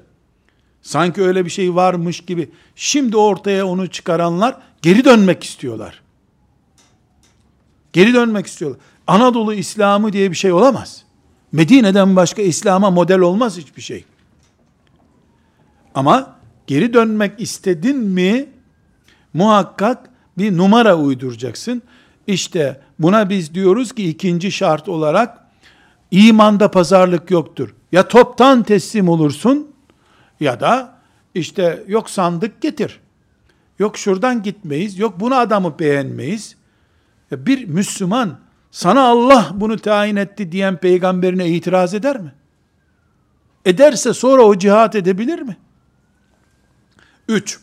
sanki 0.81 1.21
öyle 1.21 1.45
bir 1.45 1.49
şey 1.49 1.75
varmış 1.75 2.21
gibi 2.21 2.49
şimdi 2.75 3.17
ortaya 3.17 3.67
onu 3.67 3.87
çıkaranlar 3.87 4.57
geri 4.81 5.05
dönmek 5.05 5.43
istiyorlar. 5.43 6.01
Geri 7.93 8.13
dönmek 8.13 8.47
istiyorlar. 8.47 8.79
Anadolu 9.07 9.53
İslamı 9.53 10.13
diye 10.13 10.31
bir 10.31 10.35
şey 10.35 10.51
olamaz. 10.51 11.03
Medine'den 11.51 12.15
başka 12.15 12.41
İslam'a 12.41 12.91
model 12.91 13.19
olmaz 13.19 13.57
hiçbir 13.57 13.81
şey. 13.81 14.05
Ama 15.95 16.35
geri 16.67 16.93
dönmek 16.93 17.41
istedin 17.41 17.97
mi 17.97 18.49
muhakkak 19.33 20.09
bir 20.37 20.57
numara 20.57 20.97
uyduracaksın. 20.97 21.81
İşte 22.29 22.79
buna 22.99 23.29
biz 23.29 23.53
diyoruz 23.53 23.95
ki 23.95 24.09
ikinci 24.09 24.51
şart 24.51 24.89
olarak 24.89 25.37
imanda 26.11 26.71
pazarlık 26.71 27.31
yoktur. 27.31 27.75
Ya 27.91 28.07
toptan 28.07 28.63
teslim 28.63 29.09
olursun 29.09 29.75
ya 30.39 30.59
da 30.59 30.95
işte 31.35 31.83
yok 31.87 32.09
sandık 32.09 32.61
getir. 32.61 32.99
Yok 33.79 33.97
şuradan 33.97 34.43
gitmeyiz. 34.43 34.99
Yok 34.99 35.19
bunu 35.19 35.35
adamı 35.35 35.79
beğenmeyiz. 35.79 36.55
Bir 37.31 37.65
Müslüman 37.67 38.39
sana 38.71 39.01
Allah 39.01 39.49
bunu 39.53 39.79
tayin 39.79 40.15
etti 40.15 40.51
diyen 40.51 40.77
peygamberine 40.77 41.47
itiraz 41.47 41.93
eder 41.93 42.19
mi? 42.19 42.33
Ederse 43.65 44.13
sonra 44.13 44.41
o 44.41 44.57
cihat 44.57 44.95
edebilir 44.95 45.39
mi? 45.39 45.57
Üç, 47.27 47.59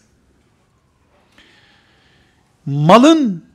malın 2.66 3.46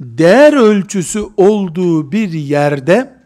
değer 0.00 0.52
ölçüsü 0.52 1.24
olduğu 1.36 2.12
bir 2.12 2.32
yerde 2.32 3.16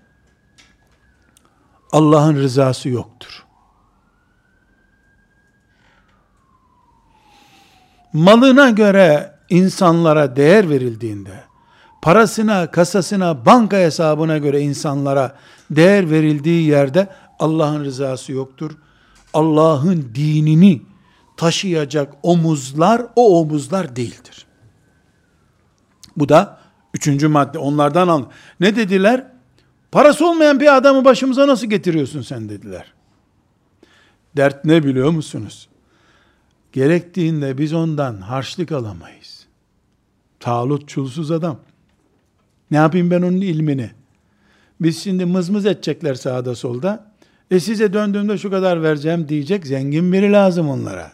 Allah'ın 1.92 2.36
rızası 2.36 2.88
yoktur. 2.88 3.44
Malına 8.12 8.70
göre 8.70 9.34
insanlara 9.50 10.36
değer 10.36 10.70
verildiğinde, 10.70 11.44
parasına, 12.02 12.70
kasasına, 12.70 13.46
banka 13.46 13.76
hesabına 13.76 14.38
göre 14.38 14.60
insanlara 14.60 15.36
değer 15.70 16.10
verildiği 16.10 16.68
yerde 16.68 17.08
Allah'ın 17.38 17.84
rızası 17.84 18.32
yoktur. 18.32 18.70
Allah'ın 19.34 20.10
dinini 20.14 20.82
taşıyacak 21.36 22.14
omuzlar 22.22 23.02
o 23.16 23.40
omuzlar 23.40 23.96
değildir. 23.96 24.46
Bu 26.16 26.28
da 26.28 26.59
üçüncü 26.94 27.28
madde. 27.28 27.58
Onlardan 27.58 28.08
al. 28.08 28.24
Ne 28.60 28.76
dediler? 28.76 29.26
Parası 29.92 30.28
olmayan 30.28 30.60
bir 30.60 30.76
adamı 30.76 31.04
başımıza 31.04 31.46
nasıl 31.46 31.66
getiriyorsun 31.66 32.22
sen 32.22 32.48
dediler. 32.48 32.92
Dert 34.36 34.64
ne 34.64 34.84
biliyor 34.84 35.10
musunuz? 35.10 35.68
Gerektiğinde 36.72 37.58
biz 37.58 37.72
ondan 37.72 38.20
harçlık 38.20 38.72
alamayız. 38.72 39.46
Talut 40.40 40.88
çulsuz 40.88 41.30
adam. 41.30 41.58
Ne 42.70 42.76
yapayım 42.76 43.10
ben 43.10 43.22
onun 43.22 43.40
ilmini? 43.40 43.90
Biz 44.80 45.02
şimdi 45.04 45.24
mızmız 45.24 45.66
edecekler 45.66 46.14
sağda 46.14 46.54
solda. 46.54 47.10
E 47.50 47.60
size 47.60 47.92
döndüğümde 47.92 48.38
şu 48.38 48.50
kadar 48.50 48.82
vereceğim 48.82 49.28
diyecek 49.28 49.66
zengin 49.66 50.12
biri 50.12 50.32
lazım 50.32 50.68
onlara. 50.68 51.12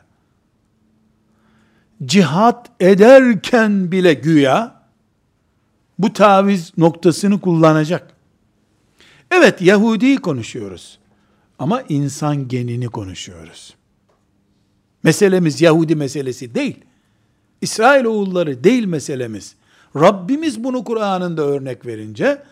Cihat 2.04 2.70
ederken 2.80 3.92
bile 3.92 4.14
güya 4.14 4.75
bu 5.98 6.12
taviz 6.12 6.72
noktasını 6.78 7.40
kullanacak. 7.40 8.10
Evet 9.30 9.62
Yahudi 9.62 10.16
konuşuyoruz. 10.16 10.98
Ama 11.58 11.82
insan 11.88 12.48
genini 12.48 12.88
konuşuyoruz. 12.88 13.74
Meselemiz 15.02 15.60
Yahudi 15.60 15.96
meselesi 15.96 16.54
değil. 16.54 16.76
İsrail 17.60 18.04
oğulları 18.04 18.64
değil 18.64 18.84
meselemiz. 18.84 19.54
Rabbimiz 19.96 20.64
bunu 20.64 20.84
Kur'an'ında 20.84 21.42
örnek 21.42 21.86
verince 21.86 22.42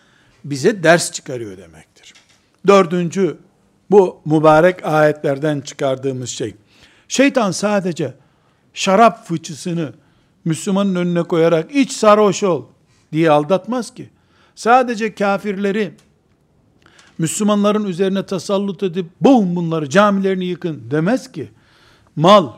bize 0.45 0.83
ders 0.83 1.11
çıkarıyor 1.11 1.57
demektir. 1.57 2.13
Dördüncü 2.67 3.37
bu 3.91 4.21
mübarek 4.25 4.85
ayetlerden 4.85 5.61
çıkardığımız 5.61 6.29
şey. 6.29 6.55
Şeytan 7.07 7.51
sadece 7.51 8.13
şarap 8.73 9.27
fıçısını 9.27 9.93
Müslümanın 10.45 10.95
önüne 10.95 11.23
koyarak 11.23 11.75
iç 11.75 11.91
sarhoş 11.91 12.43
ol 12.43 12.65
diye 13.15 13.31
aldatmaz 13.31 13.93
ki. 13.93 14.09
Sadece 14.55 15.15
kafirleri 15.15 15.93
Müslümanların 17.17 17.83
üzerine 17.83 18.25
tasallut 18.25 18.83
edip 18.83 19.05
boğun 19.21 19.55
bunları 19.55 19.89
camilerini 19.89 20.45
yıkın 20.45 20.91
demez 20.91 21.31
ki. 21.31 21.51
Mal, 22.15 22.51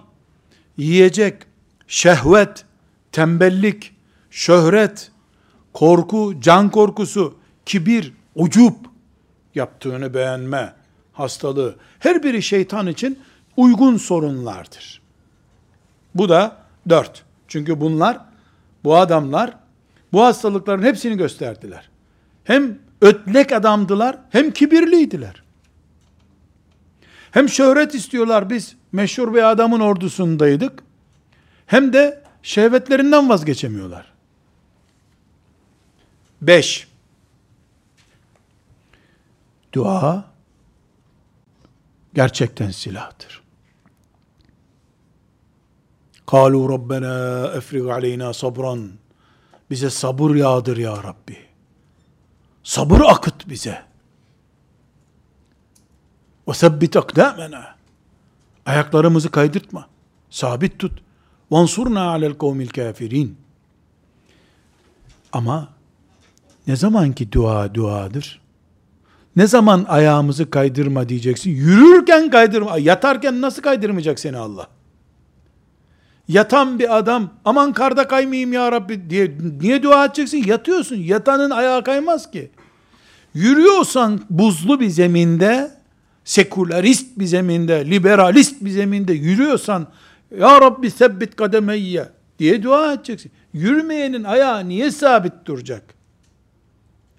yiyecek, 0.77 1.43
şehvet, 1.87 2.65
tembellik, 3.11 3.95
şöhret, 4.31 5.11
korku, 5.73 6.33
can 6.41 6.71
korkusu, 6.71 7.35
kibir, 7.65 8.13
ucup, 8.35 8.75
yaptığını 9.55 10.13
beğenme 10.13 10.73
hastalığı, 11.13 11.75
her 11.99 12.23
biri 12.23 12.41
şeytan 12.41 12.87
için 12.87 13.19
uygun 13.57 13.97
sorunlardır. 13.97 15.01
Bu 16.15 16.29
da 16.29 16.57
dört. 16.89 17.23
Çünkü 17.47 17.81
bunlar, 17.81 18.19
bu 18.83 18.97
adamlar, 18.97 19.53
bu 20.17 20.23
hastalıkların 20.23 20.83
hepsini 20.83 21.17
gösterdiler. 21.17 21.89
Hem 22.43 22.79
ötlek 23.01 23.51
adamdılar, 23.51 24.17
hem 24.29 24.51
kibirliydiler. 24.51 25.43
Hem 27.31 27.49
şöhret 27.49 27.95
istiyorlar 27.95 28.49
biz, 28.49 28.75
meşhur 28.91 29.33
bir 29.33 29.51
adamın 29.51 29.79
ordusundaydık. 29.79 30.83
Hem 31.65 31.93
de 31.93 32.23
şehvetlerinden 32.43 33.29
vazgeçemiyorlar. 33.29 34.13
Beş, 36.41 36.87
dua 39.73 40.25
gerçekten 42.13 42.71
silahtır. 42.71 43.41
Kalu 46.27 46.69
Rabbena 46.69 47.47
efrig 47.47 47.87
aleyna 47.87 48.33
sabran. 48.33 48.91
Bize 49.69 49.89
sabır 49.89 50.35
yağdır 50.35 50.77
ya 50.77 51.03
Rabbi. 51.03 51.37
Sabır 52.63 53.01
akıt 53.01 53.49
bize. 53.49 53.81
Ve 56.47 56.53
sebbit 56.53 56.95
akdamena. 56.95 57.75
Ayaklarımızı 58.65 59.31
kaydırtma. 59.31 59.87
Sabit 60.29 60.79
tut. 60.79 61.01
Vansurna 61.51 62.09
alel 62.09 62.33
kavmil 62.33 62.67
kafirin. 62.67 63.37
Ama 65.31 65.69
ne 66.67 66.75
zamanki 66.75 67.31
dua 67.31 67.73
duadır? 67.73 68.41
Ne 69.35 69.47
zaman 69.47 69.85
ayağımızı 69.87 70.49
kaydırma 70.49 71.09
diyeceksin? 71.09 71.51
Yürürken 71.51 72.29
kaydırma. 72.29 72.77
Yatarken 72.77 73.41
nasıl 73.41 73.61
kaydırmayacak 73.61 74.19
seni 74.19 74.37
Allah? 74.37 74.67
Yatan 76.27 76.79
bir 76.79 76.97
adam 76.97 77.29
aman 77.45 77.73
karda 77.73 78.07
kaymayayım 78.07 78.53
ya 78.53 78.71
Rabbi 78.71 79.09
diye 79.09 79.31
niye 79.61 79.83
dua 79.83 80.05
edeceksin? 80.05 80.43
Yatıyorsun. 80.47 80.95
Yatanın 80.95 81.49
ayağı 81.49 81.83
kaymaz 81.83 82.31
ki. 82.31 82.51
Yürüyorsan 83.33 84.21
buzlu 84.29 84.79
bir 84.79 84.89
zeminde, 84.89 85.71
sekülerist 86.25 87.19
bir 87.19 87.25
zeminde, 87.25 87.85
liberalist 87.85 88.61
bir 88.61 88.69
zeminde 88.69 89.13
yürüyorsan 89.13 89.87
ya 90.37 90.61
Rabbi 90.61 90.91
sebbit 90.91 91.35
kademeyye 91.35 92.09
diye 92.39 92.63
dua 92.63 92.93
edeceksin. 92.93 93.31
Yürümeyenin 93.53 94.23
ayağı 94.23 94.69
niye 94.69 94.91
sabit 94.91 95.33
duracak? 95.45 95.83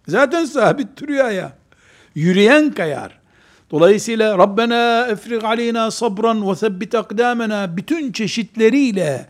Zaten 0.08 0.44
sabit 0.44 1.00
duruyor 1.00 1.24
ayağı. 1.24 1.52
Yürüyen 2.14 2.70
kayar. 2.72 3.17
Dolayısıyla 3.70 4.38
Rabbena 4.38 5.06
efrig 5.06 5.44
aleyna 5.44 5.90
sabran 5.90 6.50
ve 6.50 6.54
sebbit 6.56 6.94
akdamena 6.94 7.76
bütün 7.76 8.12
çeşitleriyle 8.12 9.26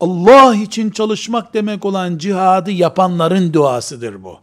Allah 0.00 0.54
için 0.54 0.90
çalışmak 0.90 1.54
demek 1.54 1.84
olan 1.84 2.18
cihadı 2.18 2.70
yapanların 2.70 3.52
duasıdır 3.52 4.24
bu. 4.24 4.38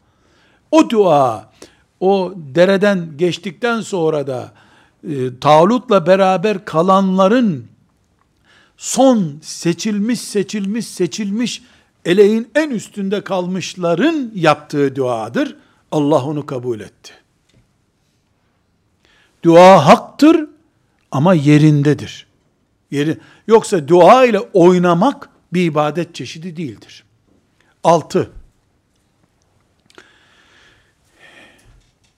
O 0.72 0.90
dua, 0.90 1.50
o 2.00 2.34
dereden 2.36 3.10
geçtikten 3.18 3.82
sonra 3.82 4.28
da 4.28 4.52
e, 5.10 5.40
Talut'la 5.40 6.08
beraber 6.08 6.66
kalanların 6.66 7.68
son 8.78 9.40
seçilmiş, 9.42 10.22
seçilmiş, 10.22 10.88
seçilmiş 10.88 11.62
eleğin 12.06 12.48
en 12.56 12.70
üstünde 12.70 13.22
kalmışların 13.22 14.32
yaptığı 14.36 14.96
duadır. 14.96 15.56
Allah 15.92 16.26
onu 16.26 16.46
kabul 16.46 16.80
etti. 16.80 17.21
Dua 19.44 19.86
haktır 19.86 20.50
ama 21.12 21.34
yerindedir. 21.34 22.28
Yeri, 22.92 23.18
yoksa 23.48 23.88
dua 23.88 24.26
ile 24.26 24.40
oynamak 24.40 25.30
bir 25.54 25.66
ibadet 25.66 26.16
çeşidi 26.16 26.58
değildir. 26.58 27.04
Altı. 27.84 28.32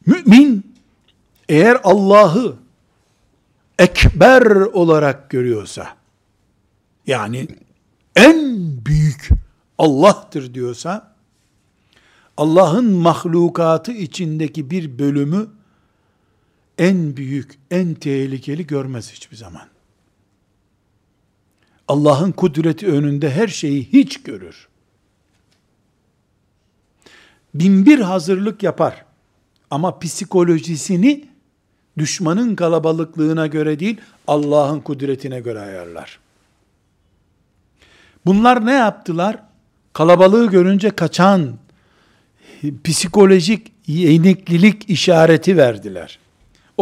Mümin 0.06 0.76
eğer 1.50 1.82
Allah'ı 1.84 2.56
ekber 3.80 4.46
olarak 4.56 5.30
görüyorsa, 5.30 5.96
yani 7.08 7.48
en 8.16 8.58
büyük 8.86 9.30
Allah'tır 9.78 10.54
diyorsa, 10.54 11.16
Allah'ın 12.38 12.86
mahlukatı 12.86 13.92
içindeki 13.92 14.70
bir 14.70 15.00
bölümü 15.00 15.48
en 16.78 17.18
büyük, 17.18 17.60
en 17.72 17.94
tehlikeli 17.94 18.68
görmez 18.68 19.12
hiçbir 19.12 19.36
zaman. 19.38 19.68
Allah'ın 21.88 22.32
kudreti 22.32 22.88
önünde 22.88 23.32
her 23.32 23.48
şeyi 23.48 23.94
hiç 23.94 24.24
görür. 24.24 24.68
Binbir 27.54 28.00
hazırlık 28.00 28.64
yapar. 28.64 29.06
Ama 29.72 30.00
psikolojisini 30.00 31.26
düşmanın 31.98 32.56
kalabalıklığına 32.56 33.48
göre 33.48 33.80
değil, 33.80 34.02
Allah'ın 34.28 34.80
kudretine 34.80 35.40
göre 35.40 35.60
ayarlar. 35.60 36.20
Bunlar 38.26 38.66
ne 38.66 38.72
yaptılar? 38.72 39.44
Kalabalığı 39.94 40.52
görünce 40.52 40.90
kaçan, 40.90 41.58
psikolojik 42.84 43.72
yeniklilik 43.88 44.90
işareti 44.90 45.58
verdiler. 45.58 46.20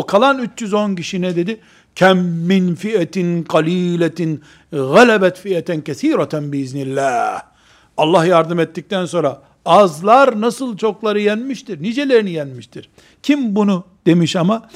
O 0.01 0.05
kalan 0.05 0.39
310 0.39 0.95
kişi 0.95 1.21
ne 1.21 1.35
dedi? 1.35 1.59
Kem 1.95 2.17
min 2.19 2.75
fiyetin 2.75 3.43
kaliletin 3.43 4.41
galebet 4.71 5.39
fiyeten 5.39 5.81
kesireten 5.81 6.51
biiznillah. 6.51 7.41
Allah 7.97 8.25
yardım 8.25 8.59
ettikten 8.59 9.05
sonra 9.05 9.41
azlar 9.65 10.41
nasıl 10.41 10.77
çokları 10.77 11.19
yenmiştir, 11.19 11.83
nicelerini 11.83 12.31
yenmiştir. 12.31 12.89
Kim 13.23 13.55
bunu 13.55 13.83
demiş 14.05 14.35
ama? 14.35 14.69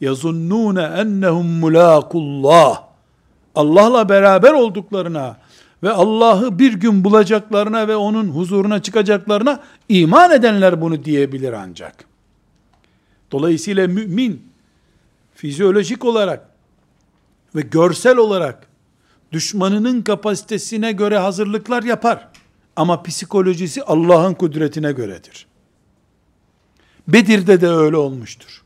Yazunnune 0.00 0.82
ennehum 0.82 1.46
mulakullah. 1.46 2.82
Allah'la 3.54 4.08
beraber 4.08 4.52
olduklarına 4.52 5.36
ve 5.82 5.90
Allah'ı 5.90 6.58
bir 6.58 6.72
gün 6.72 7.04
bulacaklarına 7.04 7.88
ve 7.88 7.96
onun 7.96 8.28
huzuruna 8.28 8.82
çıkacaklarına 8.82 9.60
iman 9.88 10.30
edenler 10.30 10.80
bunu 10.80 11.04
diyebilir 11.04 11.52
ancak. 11.52 12.04
Dolayısıyla 13.32 13.88
mümin 13.88 14.53
fizyolojik 15.34 16.04
olarak 16.04 16.48
ve 17.54 17.60
görsel 17.60 18.16
olarak 18.16 18.66
düşmanının 19.32 20.02
kapasitesine 20.02 20.92
göre 20.92 21.18
hazırlıklar 21.18 21.82
yapar. 21.82 22.28
Ama 22.76 23.02
psikolojisi 23.02 23.82
Allah'ın 23.82 24.34
kudretine 24.34 24.92
göredir. 24.92 25.46
Bedir'de 27.08 27.60
de 27.60 27.68
öyle 27.68 27.96
olmuştur. 27.96 28.62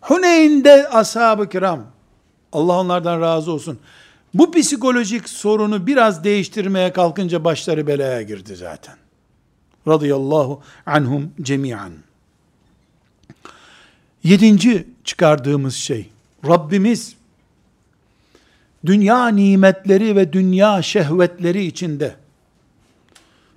Huneyn'de 0.00 0.88
ashab-ı 0.88 1.48
kiram, 1.48 1.86
Allah 2.52 2.80
onlardan 2.80 3.20
razı 3.20 3.52
olsun, 3.52 3.78
bu 4.34 4.52
psikolojik 4.52 5.28
sorunu 5.28 5.86
biraz 5.86 6.24
değiştirmeye 6.24 6.92
kalkınca 6.92 7.44
başları 7.44 7.86
belaya 7.86 8.22
girdi 8.22 8.56
zaten. 8.56 8.96
Radıyallahu 9.88 10.62
anhum 10.86 11.30
cemiyan. 11.42 11.92
Yedinci 14.22 14.88
çıkardığımız 15.08 15.74
şey, 15.74 16.10
Rabbimiz 16.46 17.16
dünya 18.86 19.28
nimetleri 19.28 20.16
ve 20.16 20.32
dünya 20.32 20.82
şehvetleri 20.82 21.64
içinde 21.64 22.16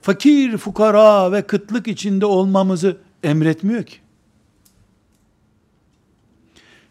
fakir, 0.01 0.57
fukara 0.57 1.31
ve 1.31 1.41
kıtlık 1.41 1.87
içinde 1.87 2.25
olmamızı 2.25 2.97
emretmiyor 3.23 3.83
ki. 3.83 3.97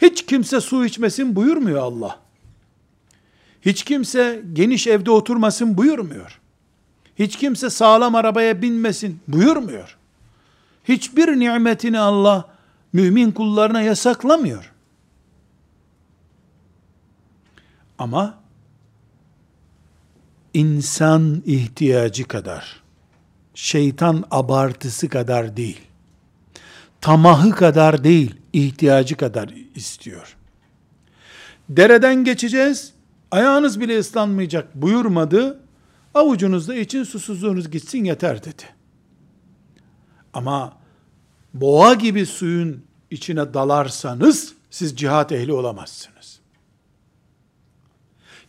Hiç 0.03 0.27
kimse 0.27 0.61
su 0.61 0.85
içmesin 0.85 1.37
buyurmuyor 1.37 1.81
Allah. 1.81 2.19
Hiç 3.63 3.85
kimse 3.85 4.43
geniş 4.53 4.87
evde 4.87 5.11
oturmasın 5.11 5.77
buyurmuyor. 5.77 6.41
Hiç 7.19 7.37
kimse 7.37 7.71
sağlam 7.71 8.15
arabaya 8.15 8.63
binmesin 8.63 9.21
buyurmuyor. 9.29 9.97
Hiçbir 10.85 11.29
nimetini 11.29 11.99
Allah 11.99 12.50
mümin 12.93 13.33
kullarına 13.33 13.83
yasaklamıyor. 13.83 14.73
Ama 17.99 18.39
insan 20.55 21.43
ihtiyacı 21.47 22.29
kadar, 22.29 22.83
şeytan 23.55 24.25
abartısı 24.31 25.09
kadar 25.09 25.57
değil, 25.57 25.81
tamahı 27.01 27.51
kadar 27.51 28.05
değil, 28.05 28.35
ihtiyacı 28.53 29.17
kadar 29.17 29.55
istiyor. 29.75 30.37
Dereden 31.69 32.25
geçeceğiz, 32.25 32.93
ayağınız 33.31 33.81
bile 33.81 33.99
ıslanmayacak 33.99 34.75
buyurmadı, 34.75 35.61
avucunuzda 36.15 36.75
için 36.75 37.05
susuzluğunuz 37.05 37.71
gitsin 37.71 38.05
yeter 38.05 38.45
dedi. 38.45 38.63
Ama 40.33 40.80
boğa 41.55 41.95
gibi 41.95 42.27
suyun 42.27 42.85
içine 43.11 43.55
dalarsanız, 43.55 44.55
siz 44.71 44.97
cihat 44.97 45.33
ehli 45.33 45.53
olamazsınız. 45.53 46.41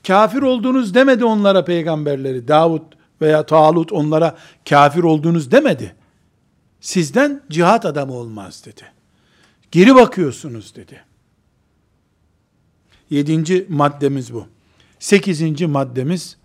Kafir 0.08 0.42
oldunuz 0.42 0.94
demedi 0.94 1.26
onlara 1.26 1.66
peygamberleri. 1.66 2.48
Davut 2.48 2.94
veya 3.22 3.46
Talut 3.46 3.92
onlara 3.92 4.38
kafir 4.70 5.04
oldunuz 5.04 5.52
demedi. 5.52 5.96
Sizden 6.82 7.42
cihat 7.50 7.86
adamı 7.86 8.14
olmaz 8.14 8.64
dedi. 8.66 8.84
Geri 9.72 9.96
bakıyorsunuz 9.96 10.76
dedi. 10.76 11.04
Yedinci 13.10 13.66
maddemiz 13.70 14.34
bu. 14.34 14.46
Sekizinci 15.00 15.68
maddemiz, 15.68 16.38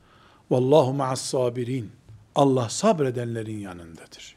Vallahu 0.50 0.92
ma'as 0.92 1.20
sabirin. 1.20 1.90
Allah 2.34 2.68
sabredenlerin 2.68 3.58
yanındadır. 3.58 4.35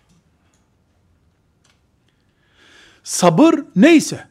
Sabır 3.09 3.59
neyse, 3.75 4.27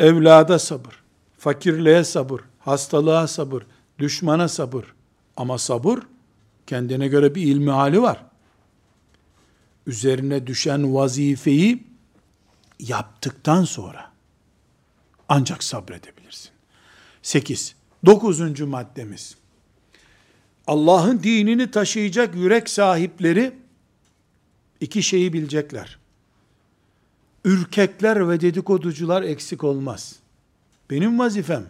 evlada 0.00 0.58
sabır, 0.58 1.02
fakirliğe 1.38 2.04
sabır, 2.04 2.40
hastalığa 2.58 3.26
sabır, 3.26 3.66
düşmana 3.98 4.48
sabır. 4.48 4.84
Ama 5.36 5.58
sabır, 5.58 5.98
kendine 6.66 7.08
göre 7.08 7.34
bir 7.34 7.42
ilmi 7.42 7.70
hali 7.70 8.02
var. 8.02 8.24
Üzerine 9.86 10.46
düşen 10.46 10.94
vazifeyi 10.94 11.86
yaptıktan 12.80 13.64
sonra 13.64 14.12
ancak 15.28 15.64
sabredebilirsin. 15.64 16.50
8. 17.22 17.74
Dokuzuncu 18.06 18.66
maddemiz. 18.66 19.36
Allah'ın 20.66 21.22
dinini 21.22 21.70
taşıyacak 21.70 22.34
yürek 22.34 22.70
sahipleri 22.70 23.52
iki 24.80 25.02
şeyi 25.02 25.32
bilecekler. 25.32 25.99
Ürkekler 27.44 28.28
ve 28.28 28.40
dedikoducular 28.40 29.22
eksik 29.22 29.64
olmaz. 29.64 30.16
Benim 30.90 31.18
vazifem 31.18 31.66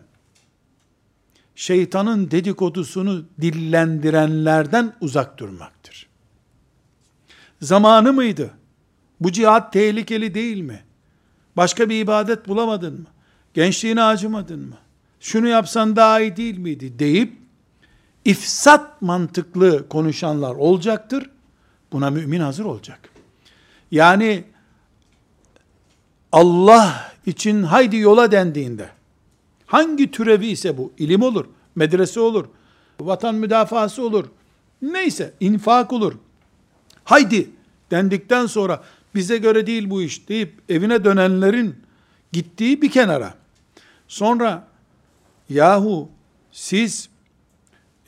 şeytanın 1.54 2.30
dedikodusunu 2.30 3.24
dillendirenlerden 3.40 4.96
uzak 5.00 5.38
durmaktır. 5.38 6.06
Zamanı 7.60 8.12
mıydı? 8.12 8.50
Bu 9.20 9.32
cihat 9.32 9.72
tehlikeli 9.72 10.34
değil 10.34 10.60
mi? 10.60 10.82
Başka 11.56 11.88
bir 11.88 12.00
ibadet 12.00 12.48
bulamadın 12.48 13.00
mı? 13.00 13.06
Gençliğine 13.54 14.02
acımadın 14.02 14.68
mı? 14.68 14.76
Şunu 15.20 15.48
yapsan 15.48 15.96
daha 15.96 16.20
iyi 16.20 16.36
değil 16.36 16.58
miydi? 16.58 16.98
deyip 16.98 17.36
ifsat 18.24 19.02
mantıklı 19.02 19.88
konuşanlar 19.88 20.54
olacaktır. 20.54 21.30
Buna 21.92 22.10
mümin 22.10 22.40
hazır 22.40 22.64
olacak. 22.64 23.00
Yani 23.90 24.44
Allah 26.32 27.12
için 27.26 27.62
haydi 27.62 27.96
yola 27.96 28.32
dendiğinde 28.32 28.88
hangi 29.66 30.10
türevi 30.10 30.46
ise 30.46 30.78
bu 30.78 30.92
ilim 30.98 31.22
olur, 31.22 31.46
medrese 31.74 32.20
olur, 32.20 32.46
vatan 33.00 33.34
müdafası 33.34 34.02
olur, 34.02 34.24
neyse 34.82 35.32
infak 35.40 35.92
olur. 35.92 36.14
Haydi 37.04 37.50
dendikten 37.90 38.46
sonra 38.46 38.82
bize 39.14 39.38
göre 39.38 39.66
değil 39.66 39.90
bu 39.90 40.02
iş 40.02 40.28
deyip 40.28 40.52
evine 40.68 41.04
dönenlerin 41.04 41.76
gittiği 42.32 42.82
bir 42.82 42.90
kenara. 42.90 43.34
Sonra 44.08 44.66
yahu 45.48 46.08
siz 46.52 47.08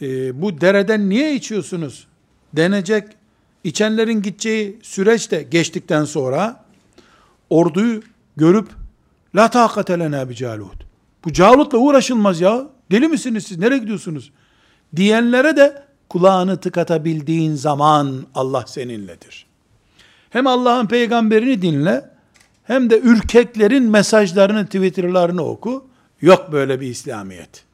e, 0.02 0.42
bu 0.42 0.60
dereden 0.60 1.08
niye 1.08 1.34
içiyorsunuz 1.34 2.06
denecek 2.52 3.04
içenlerin 3.64 4.22
gideceği 4.22 4.78
süreç 4.82 5.30
de 5.30 5.42
geçtikten 5.42 6.04
sonra 6.04 6.64
orduyu 7.50 8.02
görüp 8.36 8.68
la 9.36 9.50
takate 9.50 9.98
lena 9.98 10.28
bi 10.28 10.34
Calut. 10.34 10.86
Bu 11.24 11.32
Calut'la 11.32 11.78
uğraşılmaz 11.78 12.40
ya. 12.40 12.66
Deli 12.90 13.08
misiniz 13.08 13.44
siz? 13.46 13.58
Nereye 13.58 13.78
gidiyorsunuz? 13.78 14.32
Diyenlere 14.96 15.56
de 15.56 15.84
kulağını 16.08 16.60
tıkatabildiğin 16.60 17.54
zaman 17.54 18.26
Allah 18.34 18.64
seninledir. 18.66 19.46
Hem 20.30 20.46
Allah'ın 20.46 20.86
peygamberini 20.86 21.62
dinle, 21.62 22.10
hem 22.64 22.90
de 22.90 23.00
ürkeklerin 23.00 23.90
mesajlarını, 23.90 24.66
Twitter'larını 24.66 25.44
oku. 25.44 25.86
Yok 26.20 26.52
böyle 26.52 26.80
bir 26.80 26.86
İslamiyet. 26.86 27.64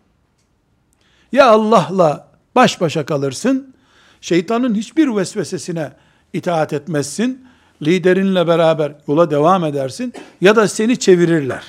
Ya 1.33 1.51
Allah'la 1.51 2.29
baş 2.55 2.81
başa 2.81 3.07
kalırsın, 3.07 3.75
şeytanın 4.21 4.75
hiçbir 4.75 5.17
vesvesesine 5.17 5.93
itaat 6.33 6.73
etmezsin, 6.73 7.48
liderinle 7.82 8.48
beraber 8.48 8.96
yola 9.08 9.32
devam 9.32 9.66
edersin, 9.66 10.14
ya 10.42 10.56
da 10.56 10.68
seni 10.68 11.00
çevirirler. 11.00 11.64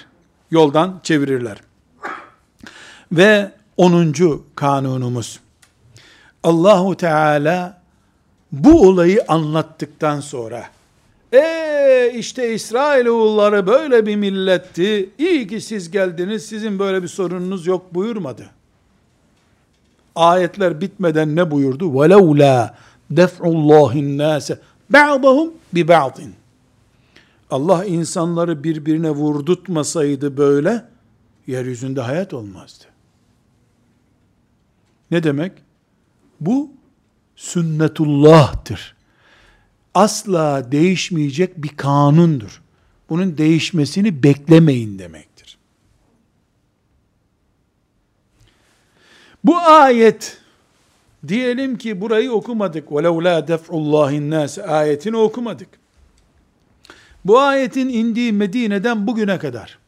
Yoldan 0.51 1.01
çevirirler. 1.03 1.57
Ve 3.13 3.51
onuncu 3.77 4.45
kanunumuz, 4.55 5.41
Allahu 6.43 6.97
Teala 6.97 7.83
bu 8.53 8.89
olayı 8.89 9.25
anlattıktan 9.29 10.21
sonra, 10.21 10.65
e 11.33 12.13
işte 12.15 12.55
İsrailoğulları 12.55 13.67
böyle 13.67 14.07
bir 14.07 14.17
milletti, 14.17 15.11
iyi 15.19 15.49
ki 15.49 15.61
siz 15.61 15.91
geldiniz, 15.91 16.47
sizin 16.47 16.79
böyle 16.79 17.03
bir 17.03 17.09
sorununuz 17.09 17.67
yok 17.67 17.95
buyurmadı. 17.95 18.47
Ayetler 20.15 20.81
bitmeden 20.81 21.37
ne 21.37 21.51
buyurdu? 21.51 21.85
وَلَوْلَا 21.85 22.71
دَفْعُ 23.13 23.41
اللّٰهِ 23.41 23.93
النَّاسَ 23.93 24.57
Ba'dahum 24.90 25.54
bi 25.74 25.88
ba'din. 25.88 26.36
Allah 27.52 27.86
insanları 27.86 28.64
birbirine 28.64 29.12
vurdurtmasaydı 29.12 30.38
böyle, 30.38 30.86
yeryüzünde 31.48 32.02
hayat 32.02 32.34
olmazdı. 32.34 32.86
Ne 35.12 35.24
demek? 35.24 35.52
Bu 36.40 36.72
sünnetullah'tır. 37.36 38.96
Asla 39.94 40.72
değişmeyecek 40.72 41.64
bir 41.64 41.78
kanundur. 41.78 42.62
Bunun 43.10 43.38
değişmesini 43.38 44.24
beklemeyin 44.24 45.00
demektir. 45.00 45.58
Bu 49.44 49.58
ayet 49.58 50.42
diyelim 51.29 51.79
ki 51.79 52.01
burayı 52.01 52.33
okumadık. 52.33 52.89
وَلَوْ 52.89 53.23
لَا 53.23 53.47
دَفْعُ 53.47 53.69
اللّٰهِ 53.69 54.13
النَّاسِ 54.13 54.63
ayetini 54.63 55.17
okumadık. 55.17 55.69
Bu 57.25 57.39
ayetin 57.39 57.89
indiği 57.89 58.33
Medine'den 58.33 59.07
bugüne 59.07 59.39
kadar 59.39 59.79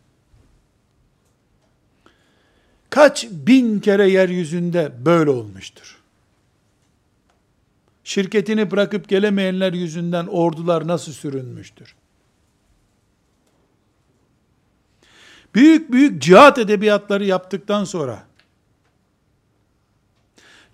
kaç 2.91 3.27
bin 3.31 3.81
kere 3.81 4.11
yeryüzünde 4.11 4.93
böyle 5.05 5.31
olmuştur. 5.31 5.97
Şirketini 8.05 8.71
bırakıp 8.71 9.09
gelemeyenler 9.09 9.73
yüzünden 9.73 10.27
ordular 10.27 10.87
nasıl 10.87 11.13
sürünmüştür. 11.13 11.95
Büyük 15.55 15.93
büyük 15.93 16.23
cihat 16.23 16.59
edebiyatları 16.59 17.25
yaptıktan 17.25 17.85
sonra 17.85 18.23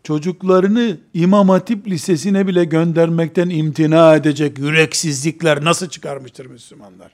çocuklarını 0.07 0.97
İmam 1.13 1.49
Hatip 1.49 1.87
Lisesi'ne 1.87 2.47
bile 2.47 2.65
göndermekten 2.65 3.49
imtina 3.49 4.15
edecek 4.15 4.59
yüreksizlikler 4.59 5.63
nasıl 5.63 5.89
çıkarmıştır 5.89 6.45
Müslümanlar? 6.45 7.11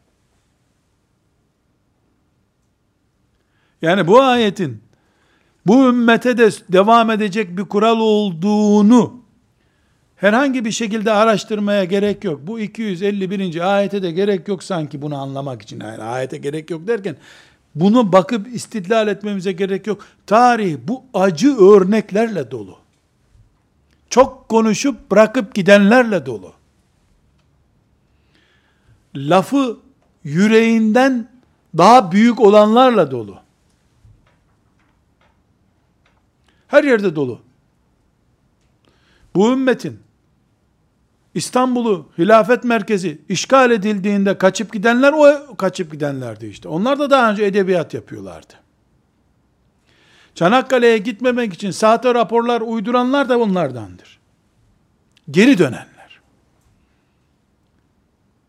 Yani 3.81 4.07
bu 4.07 4.21
ayetin 4.21 4.81
bu 5.65 5.89
ümmete 5.89 6.37
de 6.37 6.49
devam 6.69 7.11
edecek 7.11 7.57
bir 7.57 7.63
kural 7.63 7.99
olduğunu 7.99 9.21
herhangi 10.15 10.65
bir 10.65 10.71
şekilde 10.71 11.11
araştırmaya 11.11 11.83
gerek 11.83 12.23
yok. 12.23 12.39
Bu 12.43 12.59
251. 12.59 13.75
ayete 13.75 14.03
de 14.03 14.11
gerek 14.11 14.47
yok 14.47 14.63
sanki 14.63 15.01
bunu 15.01 15.21
anlamak 15.21 15.61
için. 15.61 15.79
Yani 15.79 16.03
ayete 16.03 16.37
gerek 16.37 16.69
yok 16.69 16.87
derken 16.87 17.15
bunu 17.75 18.11
bakıp 18.11 18.47
istidlal 18.47 19.07
etmemize 19.07 19.51
gerek 19.51 19.87
yok. 19.87 20.05
Tarih 20.25 20.77
bu 20.87 21.03
acı 21.13 21.57
örneklerle 21.57 22.51
dolu. 22.51 22.82
Çok 24.13 24.49
konuşup 24.49 25.11
bırakıp 25.11 25.55
gidenlerle 25.55 26.25
dolu. 26.25 26.53
Lafı 29.15 29.77
yüreğinden 30.23 31.29
daha 31.77 32.11
büyük 32.11 32.39
olanlarla 32.39 33.11
dolu. 33.11 33.39
Her 36.67 36.83
yerde 36.83 37.15
dolu. 37.15 37.41
Bu 39.35 39.51
ümmetin 39.51 39.99
İstanbul'u 41.33 42.09
hilafet 42.17 42.63
merkezi 42.63 43.21
işgal 43.29 43.71
edildiğinde 43.71 44.37
kaçıp 44.37 44.73
gidenler 44.73 45.13
o 45.13 45.55
kaçıp 45.55 45.91
gidenlerdi 45.91 46.45
işte. 46.45 46.67
Onlar 46.67 46.99
da 46.99 47.09
daha 47.09 47.31
önce 47.31 47.45
edebiyat 47.45 47.93
yapıyorlardı. 47.93 48.62
Çanakkale'ye 50.35 50.97
gitmemek 50.97 51.53
için 51.53 51.71
sahte 51.71 52.13
raporlar 52.13 52.61
uyduranlar 52.61 53.29
da 53.29 53.39
onlardandır. 53.39 54.19
Geri 55.31 55.57
dönenler. 55.57 56.21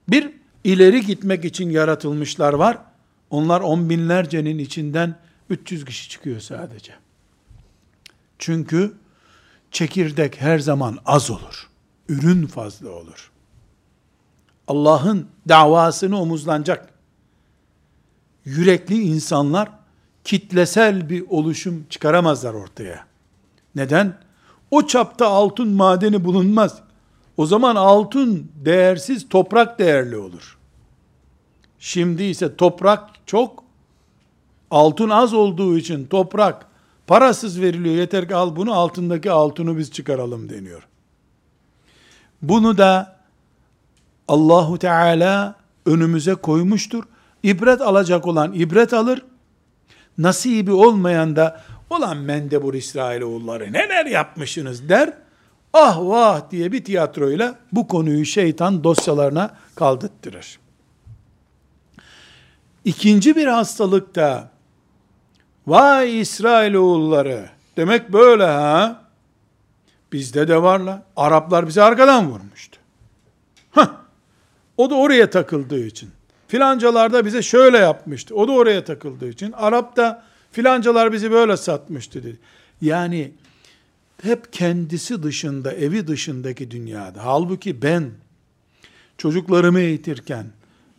Bir, 0.08 0.32
ileri 0.64 1.06
gitmek 1.06 1.44
için 1.44 1.70
yaratılmışlar 1.70 2.52
var. 2.52 2.78
Onlar 3.30 3.60
on 3.60 3.90
binlercenin 3.90 4.58
içinden 4.58 5.16
300 5.50 5.84
kişi 5.84 6.08
çıkıyor 6.08 6.40
sadece. 6.40 6.94
Çünkü 8.38 8.94
çekirdek 9.70 10.40
her 10.40 10.58
zaman 10.58 10.98
az 11.06 11.30
olur. 11.30 11.70
Ürün 12.08 12.46
fazla 12.46 12.90
olur. 12.90 13.30
Allah'ın 14.68 15.28
davasını 15.48 16.20
omuzlanacak 16.20 16.88
yürekli 18.44 19.02
insanlar 19.02 19.70
kitlesel 20.24 21.08
bir 21.08 21.24
oluşum 21.28 21.86
çıkaramazlar 21.90 22.54
ortaya. 22.54 23.06
Neden? 23.74 24.18
O 24.70 24.86
çapta 24.86 25.26
altın 25.26 25.68
madeni 25.68 26.24
bulunmaz. 26.24 26.78
O 27.36 27.46
zaman 27.46 27.76
altın 27.76 28.50
değersiz, 28.54 29.28
toprak 29.28 29.78
değerli 29.78 30.16
olur. 30.16 30.58
Şimdi 31.78 32.22
ise 32.22 32.56
toprak 32.56 33.10
çok, 33.26 33.64
altın 34.70 35.10
az 35.10 35.34
olduğu 35.34 35.78
için 35.78 36.06
toprak 36.06 36.66
parasız 37.06 37.60
veriliyor. 37.60 37.94
Yeter 37.94 38.28
ki 38.28 38.34
al 38.34 38.56
bunu, 38.56 38.74
altındaki 38.74 39.30
altını 39.30 39.78
biz 39.78 39.90
çıkaralım 39.90 40.48
deniyor. 40.48 40.88
Bunu 42.42 42.78
da 42.78 43.16
Allahu 44.28 44.78
Teala 44.78 45.54
önümüze 45.86 46.34
koymuştur. 46.34 47.04
İbret 47.42 47.80
alacak 47.80 48.26
olan 48.26 48.52
ibret 48.52 48.92
alır. 48.92 49.22
Nasibi 50.18 50.72
olmayan 50.72 51.36
da 51.36 51.60
olan 51.90 52.16
Mendebur 52.16 52.74
İsrailoğulları 52.74 53.72
neler 53.72 54.06
yapmışsınız 54.06 54.88
der. 54.88 55.12
Ah 55.72 55.98
vah 56.00 56.50
diye 56.50 56.72
bir 56.72 56.84
tiyatroyla 56.84 57.58
bu 57.72 57.88
konuyu 57.88 58.24
şeytan 58.24 58.84
dosyalarına 58.84 59.56
kaldırttırır. 59.74 60.58
İkinci 62.84 63.36
bir 63.36 63.46
hastalık 63.46 64.14
da 64.14 64.50
vay 65.66 66.20
İsrailoğulları 66.20 67.48
demek 67.76 68.12
böyle 68.12 68.44
ha 68.44 69.04
Bizde 70.14 70.48
de 70.48 70.62
varla. 70.62 71.02
Araplar 71.16 71.66
bizi 71.66 71.82
arkadan 71.82 72.30
vurmuştu. 72.30 72.78
Heh. 73.70 73.86
O 74.76 74.90
da 74.90 74.94
oraya 74.94 75.30
takıldığı 75.30 75.86
için. 75.86 76.10
Filancalar 76.54 77.12
da 77.12 77.24
bize 77.24 77.42
şöyle 77.42 77.78
yapmıştı. 77.78 78.34
O 78.34 78.48
da 78.48 78.52
oraya 78.52 78.84
takıldığı 78.84 79.28
için. 79.28 79.52
Arap 79.52 79.96
da 79.96 80.22
filancalar 80.52 81.12
bizi 81.12 81.30
böyle 81.30 81.56
satmıştı 81.56 82.22
dedi. 82.22 82.38
Yani 82.80 83.30
hep 84.22 84.52
kendisi 84.52 85.22
dışında, 85.22 85.72
evi 85.72 86.06
dışındaki 86.06 86.70
dünyada. 86.70 87.24
Halbuki 87.24 87.82
ben 87.82 88.10
çocuklarımı 89.18 89.80
eğitirken, 89.80 90.46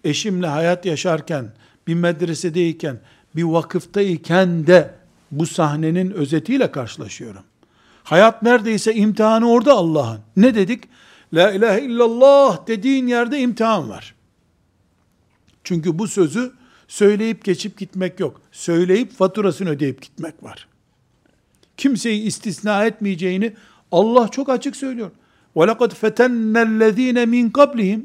eşimle 0.04 0.48
hayat 0.48 0.86
yaşarken, 0.86 1.52
bir 1.88 1.96
medresedeyken, 1.96 3.00
bir 3.36 3.44
vakıftayken 3.44 4.68
de 4.68 4.92
bu 5.32 5.46
sahnenin 5.46 6.12
özetiyle 6.12 6.72
karşılaşıyorum. 6.72 7.44
Hayat 8.04 8.44
neredeyse 8.44 8.94
imtihanı 8.96 9.52
orada 9.52 9.74
Allah'ın. 9.74 10.20
Ne 10.38 10.56
dedik? 10.56 10.84
La 11.34 11.52
ilahe 11.52 11.82
illallah 11.82 12.68
dediğin 12.68 13.08
yerde 13.08 13.40
imtihan 13.40 13.90
var. 13.90 14.16
Çünkü 15.65 15.99
bu 15.99 16.09
sözü 16.09 16.53
söyleyip 16.89 17.45
geçip 17.45 17.79
gitmek 17.79 18.21
yok. 18.21 18.41
Söyleyip 18.53 19.13
faturasını 19.13 19.69
ödeyip 19.69 20.03
gitmek 20.03 20.43
var. 20.43 20.69
Kimseyi 21.77 22.23
istisna 22.23 22.85
etmeyeceğini 22.85 23.53
Allah 23.93 24.29
çok 24.29 24.49
açık 24.49 24.77
söylüyor. 24.77 25.11
وَلَقَدْ 25.57 25.91
فَتَنَّ 25.91 26.53
الَّذ۪ينَ 26.53 27.27
مِنْ 27.27 27.53
قَبْلِهِمْ 27.53 28.01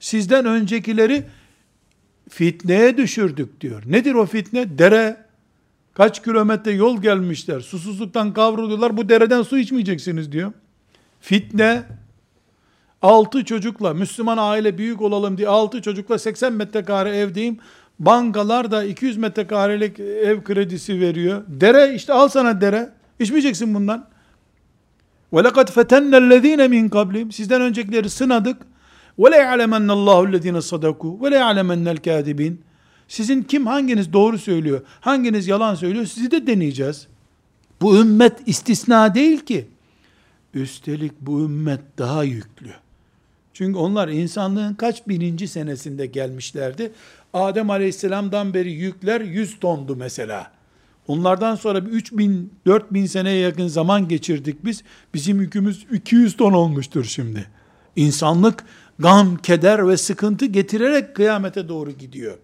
Sizden 0.00 0.44
öncekileri 0.44 1.24
fitneye 2.28 2.96
düşürdük 2.96 3.60
diyor. 3.60 3.82
Nedir 3.86 4.14
o 4.14 4.26
fitne? 4.26 4.78
Dere, 4.78 5.24
Kaç 5.94 6.22
kilometre 6.22 6.72
yol 6.72 7.02
gelmişler. 7.02 7.60
Susuzluktan 7.60 8.32
kavruluyorlar. 8.32 8.96
Bu 8.96 9.08
dereden 9.08 9.42
su 9.42 9.58
içmeyeceksiniz 9.58 10.32
diyor. 10.32 10.52
Fitne. 11.20 11.82
Altı 13.02 13.44
çocukla 13.44 13.94
Müslüman 13.94 14.38
aile 14.38 14.78
büyük 14.78 15.02
olalım 15.02 15.38
diye 15.38 15.48
altı 15.48 15.82
çocukla 15.82 16.18
80 16.18 16.52
metrekare 16.52 17.16
evdeyim. 17.16 17.58
Bankalar 17.98 18.70
da 18.70 18.84
200 18.84 19.16
metrekarelik 19.16 20.00
ev 20.00 20.44
kredisi 20.44 21.00
veriyor. 21.00 21.42
Dere 21.48 21.94
işte 21.94 22.12
al 22.12 22.28
sana 22.28 22.60
dere. 22.60 22.90
İçmeyeceksin 23.18 23.74
bundan. 23.74 24.06
وَلَقَدْ 25.32 25.66
فَتَنَّ 25.66 26.16
الَّذ۪ينَ 26.16 26.68
مِنْ 26.68 26.88
قَبْلِهِمْ 26.90 27.32
Sizden 27.32 27.60
öncekileri 27.60 28.10
sınadık. 28.10 28.56
وَلَيَعْلَمَنَّ 29.18 29.90
اللّٰهُ 29.92 30.30
الَّذ۪ينَ 30.30 30.58
صَدَقُوا 30.58 31.18
وَلَيَعْلَمَنَّ 31.18 31.96
الْكَاذِب۪ينَ 31.96 32.54
sizin 33.08 33.42
kim 33.42 33.66
hanginiz 33.66 34.12
doğru 34.12 34.38
söylüyor, 34.38 34.80
hanginiz 35.00 35.48
yalan 35.48 35.74
söylüyor 35.74 36.06
sizi 36.06 36.30
de 36.30 36.46
deneyeceğiz. 36.46 37.06
Bu 37.80 37.98
ümmet 37.98 38.38
istisna 38.46 39.14
değil 39.14 39.40
ki. 39.40 39.68
Üstelik 40.54 41.12
bu 41.20 41.40
ümmet 41.40 41.80
daha 41.98 42.24
yüklü. 42.24 42.70
Çünkü 43.59 43.77
onlar 43.77 44.07
insanlığın 44.07 44.73
kaç 44.73 45.07
bininci 45.07 45.47
senesinde 45.47 46.05
gelmişlerdi. 46.05 46.91
Adem 47.33 47.69
aleyhisselamdan 47.69 48.53
beri 48.53 48.71
yükler 48.71 49.21
100 49.21 49.59
tondu 49.59 49.95
mesela. 49.95 50.51
Onlardan 51.07 51.55
sonra 51.55 51.85
bir 51.85 51.91
3000, 51.91 52.53
4000 52.65 53.05
seneye 53.05 53.37
yakın 53.37 53.67
zaman 53.67 54.07
geçirdik 54.07 54.65
biz. 54.65 54.83
Bizim 55.13 55.41
yükümüz 55.41 55.85
200 55.91 56.37
ton 56.37 56.53
olmuştur 56.53 57.05
şimdi. 57.05 57.47
İnsanlık 57.95 58.63
gam, 58.99 59.37
keder 59.37 59.87
ve 59.87 59.97
sıkıntı 59.97 60.45
getirerek 60.45 61.15
kıyamete 61.15 61.69
doğru 61.69 61.91
gidiyor. 61.91 62.37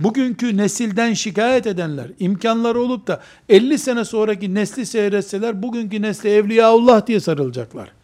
Bugünkü 0.00 0.56
nesilden 0.56 1.14
şikayet 1.14 1.66
edenler, 1.66 2.06
imkanları 2.18 2.80
olup 2.80 3.06
da 3.06 3.22
50 3.48 3.78
sene 3.78 4.04
sonraki 4.04 4.54
nesli 4.54 4.86
seyretseler, 4.86 5.62
bugünkü 5.62 6.02
nesli 6.02 6.28
Evliyaullah 6.28 7.06
diye 7.06 7.20
sarılacaklar. 7.20 8.03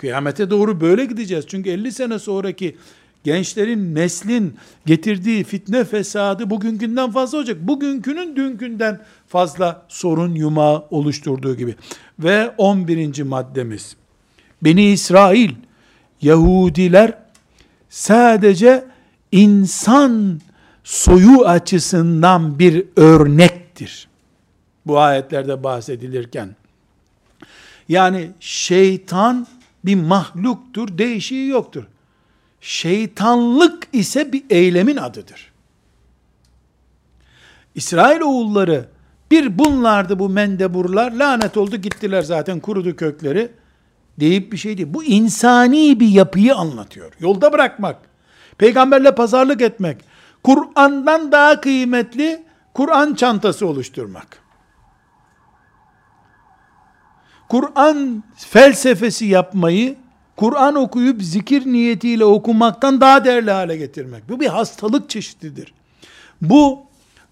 Kıyamete 0.00 0.50
doğru 0.50 0.80
böyle 0.80 1.04
gideceğiz. 1.04 1.44
Çünkü 1.48 1.70
50 1.70 1.92
sene 1.92 2.18
sonraki 2.18 2.76
gençlerin, 3.24 3.94
neslin 3.94 4.56
getirdiği 4.86 5.44
fitne 5.44 5.84
fesadı 5.84 6.50
bugünkünden 6.50 7.10
fazla 7.10 7.38
olacak. 7.38 7.56
Bugünkünün 7.60 8.36
dünkünden 8.36 9.00
fazla 9.28 9.86
sorun 9.88 10.34
yumağı 10.34 10.84
oluşturduğu 10.90 11.56
gibi. 11.56 11.74
Ve 12.18 12.54
11. 12.58 13.22
maddemiz. 13.22 13.96
Beni 14.62 14.84
İsrail, 14.84 15.50
Yahudiler 16.22 17.14
sadece 17.88 18.84
insan 19.32 20.40
soyu 20.84 21.44
açısından 21.44 22.58
bir 22.58 22.84
örnektir. 22.96 24.08
Bu 24.86 24.98
ayetlerde 24.98 25.64
bahsedilirken. 25.64 26.56
Yani 27.88 28.30
şeytan 28.40 29.46
bir 29.84 29.94
mahluktur, 29.94 30.98
değişiği 30.98 31.48
yoktur. 31.48 31.84
Şeytanlık 32.60 33.88
ise 33.92 34.32
bir 34.32 34.42
eylemin 34.50 34.96
adıdır. 34.96 35.52
İsrail 37.74 38.20
oğulları 38.20 38.88
bir 39.30 39.58
bunlardı 39.58 40.18
bu 40.18 40.28
mendeburlar 40.28 41.12
lanet 41.12 41.56
oldu 41.56 41.76
gittiler 41.76 42.22
zaten 42.22 42.60
kurudu 42.60 42.96
kökleri 42.96 43.52
deyip 44.20 44.52
bir 44.52 44.56
şey 44.56 44.78
değil. 44.78 44.88
Bu 44.94 45.04
insani 45.04 46.00
bir 46.00 46.08
yapıyı 46.08 46.54
anlatıyor. 46.54 47.12
Yolda 47.20 47.52
bırakmak, 47.52 47.96
peygamberle 48.58 49.14
pazarlık 49.14 49.60
etmek, 49.60 49.96
Kur'an'dan 50.42 51.32
daha 51.32 51.60
kıymetli 51.60 52.42
Kur'an 52.74 53.14
çantası 53.14 53.66
oluşturmak. 53.66 54.42
Kur'an 57.50 58.24
felsefesi 58.36 59.24
yapmayı 59.26 59.96
Kur'an 60.36 60.74
okuyup 60.74 61.22
zikir 61.22 61.66
niyetiyle 61.66 62.24
okumaktan 62.24 63.00
daha 63.00 63.24
değerli 63.24 63.50
hale 63.50 63.76
getirmek. 63.76 64.28
Bu 64.28 64.40
bir 64.40 64.46
hastalık 64.46 65.10
çeşididir. 65.10 65.74
Bu 66.42 66.78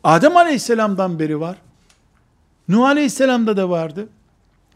Adem 0.04 0.36
Aleyhisselam'dan 0.36 1.18
beri 1.18 1.40
var. 1.40 1.56
Nuh 2.68 2.84
Aleyhisselam'da 2.84 3.56
da 3.56 3.70
vardı. 3.70 4.08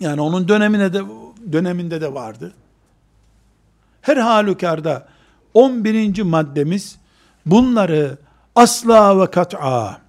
Yani 0.01 0.21
onun 0.21 0.49
dönemine 0.49 0.93
de 0.93 1.03
döneminde 1.53 2.01
de 2.01 2.15
vardı. 2.15 2.53
Her 4.01 4.17
halükarda 4.17 5.09
11. 5.55 6.23
maddemiz 6.23 6.99
bunları 7.47 8.19
asla 8.55 9.21
ve 9.21 9.31
kat'a 9.31 10.01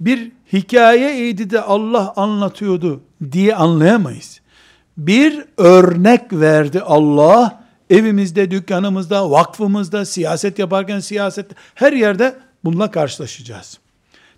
bir 0.00 0.32
hikayeydi 0.52 1.50
de 1.50 1.60
Allah 1.60 2.12
anlatıyordu 2.16 3.00
diye 3.32 3.56
anlayamayız. 3.56 4.41
Bir 4.96 5.44
örnek 5.56 6.32
verdi 6.32 6.80
Allah 6.80 7.64
evimizde, 7.90 8.50
dükkanımızda, 8.50 9.30
vakfımızda, 9.30 10.04
siyaset 10.04 10.58
yaparken 10.58 11.00
siyaset 11.00 11.50
her 11.74 11.92
yerde 11.92 12.36
bununla 12.64 12.90
karşılaşacağız. 12.90 13.78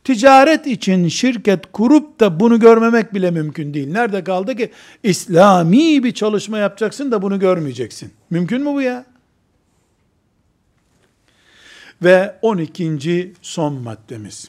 Ticaret 0.05 0.67
için 0.67 1.09
şirket 1.09 1.73
kurup 1.73 2.21
da 2.21 2.41
bunu 2.41 2.61
görmemek 2.61 3.15
bile 3.15 3.31
mümkün 3.31 3.75
değil. 3.75 3.93
Nerede 3.93 4.25
kaldı 4.25 4.57
ki? 4.57 4.71
İslami 5.03 6.05
bir 6.05 6.13
çalışma 6.13 6.59
yapacaksın 6.59 7.13
da 7.13 7.23
bunu 7.23 7.39
görmeyeceksin. 7.39 8.13
Mümkün 8.31 8.61
mü 8.61 8.67
bu 8.67 8.83
ya? 8.83 9.05
Ve 12.03 12.35
12. 12.43 13.33
son 13.43 13.75
maddemiz. 13.75 14.49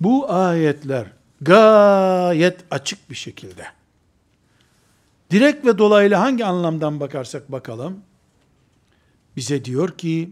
Bu 0.00 0.32
ayetler 0.32 1.06
gayet 1.40 2.56
açık 2.70 3.10
bir 3.10 3.16
şekilde 3.16 3.77
direkt 5.30 5.66
ve 5.66 5.78
dolaylı 5.78 6.14
hangi 6.14 6.44
anlamdan 6.44 7.00
bakarsak 7.00 7.52
bakalım 7.52 8.00
bize 9.36 9.64
diyor 9.64 9.98
ki 9.98 10.30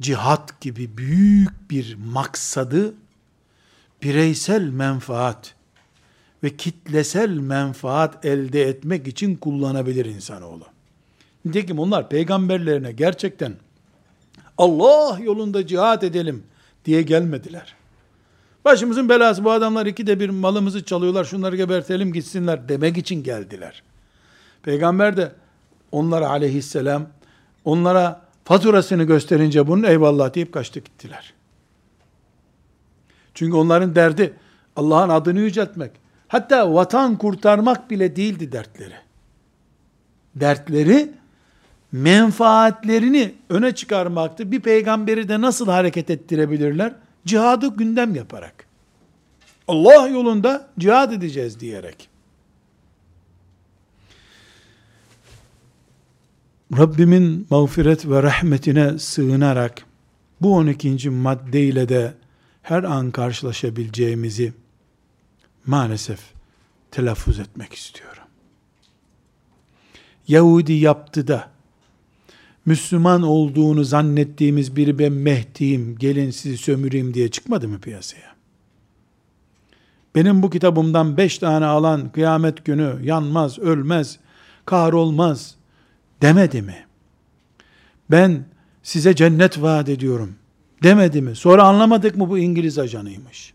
cihat 0.00 0.60
gibi 0.60 0.98
büyük 0.98 1.70
bir 1.70 1.94
maksadı 1.94 2.94
bireysel 4.02 4.62
menfaat 4.62 5.54
ve 6.42 6.56
kitlesel 6.56 7.30
menfaat 7.30 8.24
elde 8.24 8.62
etmek 8.62 9.08
için 9.08 9.36
kullanabilir 9.36 10.06
insanoğlu. 10.06 10.64
Nitekim 11.44 11.78
onlar 11.78 12.08
peygamberlerine 12.08 12.92
gerçekten 12.92 13.54
Allah 14.58 15.18
yolunda 15.22 15.66
cihat 15.66 16.04
edelim 16.04 16.42
diye 16.84 17.02
gelmediler. 17.02 17.74
Başımızın 18.64 19.08
belası 19.08 19.44
bu 19.44 19.50
adamlar 19.50 19.86
ikide 19.86 20.20
bir 20.20 20.28
malımızı 20.30 20.84
çalıyorlar 20.84 21.24
şunları 21.24 21.56
gebertelim 21.56 22.12
gitsinler 22.12 22.68
demek 22.68 22.96
için 22.96 23.22
geldiler. 23.22 23.82
Peygamber 24.62 25.16
de 25.16 25.32
onlara 25.92 26.28
aleyhisselam 26.28 27.06
onlara 27.64 28.20
faturasını 28.44 29.04
gösterince 29.04 29.66
bunun 29.66 29.82
eyvallah 29.82 30.34
deyip 30.34 30.52
kaçtı 30.52 30.80
gittiler. 30.80 31.34
Çünkü 33.34 33.56
onların 33.56 33.94
derdi 33.94 34.34
Allah'ın 34.76 35.08
adını 35.08 35.40
yüceltmek. 35.40 35.90
Hatta 36.28 36.74
vatan 36.74 37.18
kurtarmak 37.18 37.90
bile 37.90 38.16
değildi 38.16 38.52
dertleri. 38.52 38.94
Dertleri 40.34 41.12
menfaatlerini 41.92 43.34
öne 43.50 43.74
çıkarmaktı. 43.74 44.52
Bir 44.52 44.60
peygamberi 44.60 45.28
de 45.28 45.40
nasıl 45.40 45.68
hareket 45.68 46.10
ettirebilirler? 46.10 46.92
Cihadı 47.26 47.76
gündem 47.76 48.14
yaparak. 48.14 48.66
Allah 49.68 50.08
yolunda 50.08 50.68
cihad 50.78 51.12
edeceğiz 51.12 51.60
diyerek. 51.60 52.08
Rabbimin 56.76 57.46
mağfiret 57.50 58.08
ve 58.08 58.22
rahmetine 58.22 58.98
sığınarak 58.98 59.84
bu 60.40 60.56
12. 60.56 61.10
maddeyle 61.10 61.88
de 61.88 62.14
her 62.62 62.82
an 62.82 63.10
karşılaşabileceğimizi 63.10 64.52
maalesef 65.66 66.20
telaffuz 66.90 67.38
etmek 67.38 67.72
istiyorum. 67.72 68.22
Yahudi 70.28 70.72
yaptı 70.72 71.28
da 71.28 71.48
Müslüman 72.66 73.22
olduğunu 73.22 73.84
zannettiğimiz 73.84 74.76
biri 74.76 74.98
ben 74.98 75.12
Mehdi'yim, 75.12 75.98
gelin 75.98 76.30
sizi 76.30 76.58
sömüreyim 76.58 77.14
diye 77.14 77.30
çıkmadı 77.30 77.68
mı 77.68 77.80
piyasaya? 77.80 78.34
Benim 80.14 80.42
bu 80.42 80.50
kitabımdan 80.50 81.16
beş 81.16 81.38
tane 81.38 81.66
alan 81.66 82.12
kıyamet 82.12 82.64
günü 82.64 82.98
yanmaz, 83.02 83.58
ölmez, 83.58 84.18
kahrolmaz 84.64 85.57
demedi 86.22 86.62
mi? 86.62 86.86
Ben 88.10 88.44
size 88.82 89.16
cennet 89.16 89.62
vaat 89.62 89.88
ediyorum 89.88 90.34
demedi 90.82 91.22
mi? 91.22 91.36
Sonra 91.36 91.62
anlamadık 91.62 92.16
mı 92.16 92.28
bu 92.28 92.38
İngiliz 92.38 92.78
ajanıymış? 92.78 93.54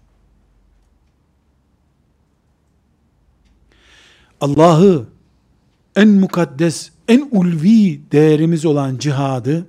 Allah'ı 4.42 5.06
en 5.96 6.10
mukaddes, 6.10 6.92
en 7.08 7.28
ulvi 7.32 8.02
değerimiz 8.12 8.66
olan 8.66 8.98
cihadı 8.98 9.66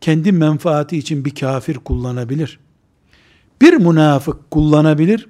kendi 0.00 0.32
menfaati 0.32 0.98
için 0.98 1.24
bir 1.24 1.34
kafir 1.34 1.74
kullanabilir. 1.76 2.58
Bir 3.60 3.72
münafık 3.72 4.50
kullanabilir. 4.50 5.28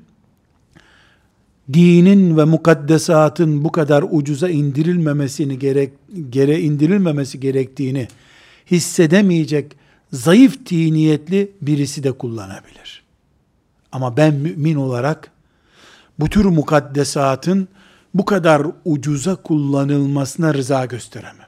Dinin 1.72 2.36
ve 2.36 2.44
mukaddesatın 2.44 3.64
bu 3.64 3.72
kadar 3.72 4.04
ucuza 4.10 4.48
indirilmemesini 4.48 5.58
gerek 5.58 5.92
gere 6.30 6.60
indirilmemesi 6.60 7.40
gerektiğini 7.40 8.08
hissedemeyecek 8.70 9.76
zayıf 10.12 10.66
tiniyetli 10.66 11.52
birisi 11.62 12.02
de 12.02 12.12
kullanabilir. 12.12 13.02
Ama 13.92 14.16
ben 14.16 14.34
mümin 14.34 14.76
olarak 14.76 15.30
bu 16.18 16.28
tür 16.28 16.44
mukaddesatın 16.44 17.68
bu 18.14 18.24
kadar 18.24 18.66
ucuza 18.84 19.36
kullanılmasına 19.36 20.54
rıza 20.54 20.84
gösteremem. 20.84 21.46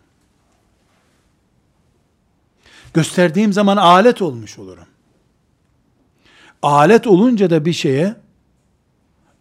Gösterdiğim 2.95 3.53
zaman 3.53 3.77
alet 3.77 4.23
olmuş 4.23 4.59
olurum. 4.59 4.87
Alet 6.63 7.07
olunca 7.07 7.51
da 7.51 7.65
bir 7.65 7.73
şeye 7.73 8.17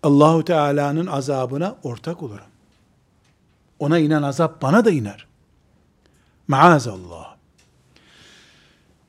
Allahu 0.06 0.46
Teala'nın 0.46 1.08
azabına 1.08 1.76
ortak 1.84 2.24
olurum. 2.24 2.46
Ona 3.80 4.00
inen 4.00 4.22
azap 4.22 4.62
bana 4.62 4.86
da 4.86 4.92
iner. 4.92 5.28
Maazallah. 6.48 7.36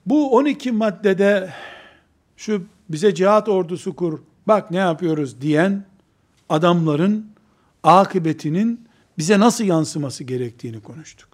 Bu 0.07 0.36
12 0.36 0.72
maddede 0.72 1.53
şu 2.36 2.64
bize 2.88 3.14
cihat 3.14 3.49
ordusu 3.49 3.97
kur, 3.97 4.18
bak 4.47 4.70
ne 4.70 4.76
yapıyoruz 4.76 5.40
diyen 5.40 5.84
adamların 6.49 7.26
akıbetinin 7.82 8.88
bize 9.18 9.40
nasıl 9.40 9.64
yansıması 9.64 10.24
gerektiğini 10.24 10.80
konuştuk. 10.80 11.28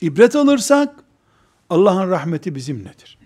İbret 0.00 0.36
alırsak 0.36 0.94
Allah'ın 1.70 2.10
rahmeti 2.10 2.54
bizimledir. 2.54 3.18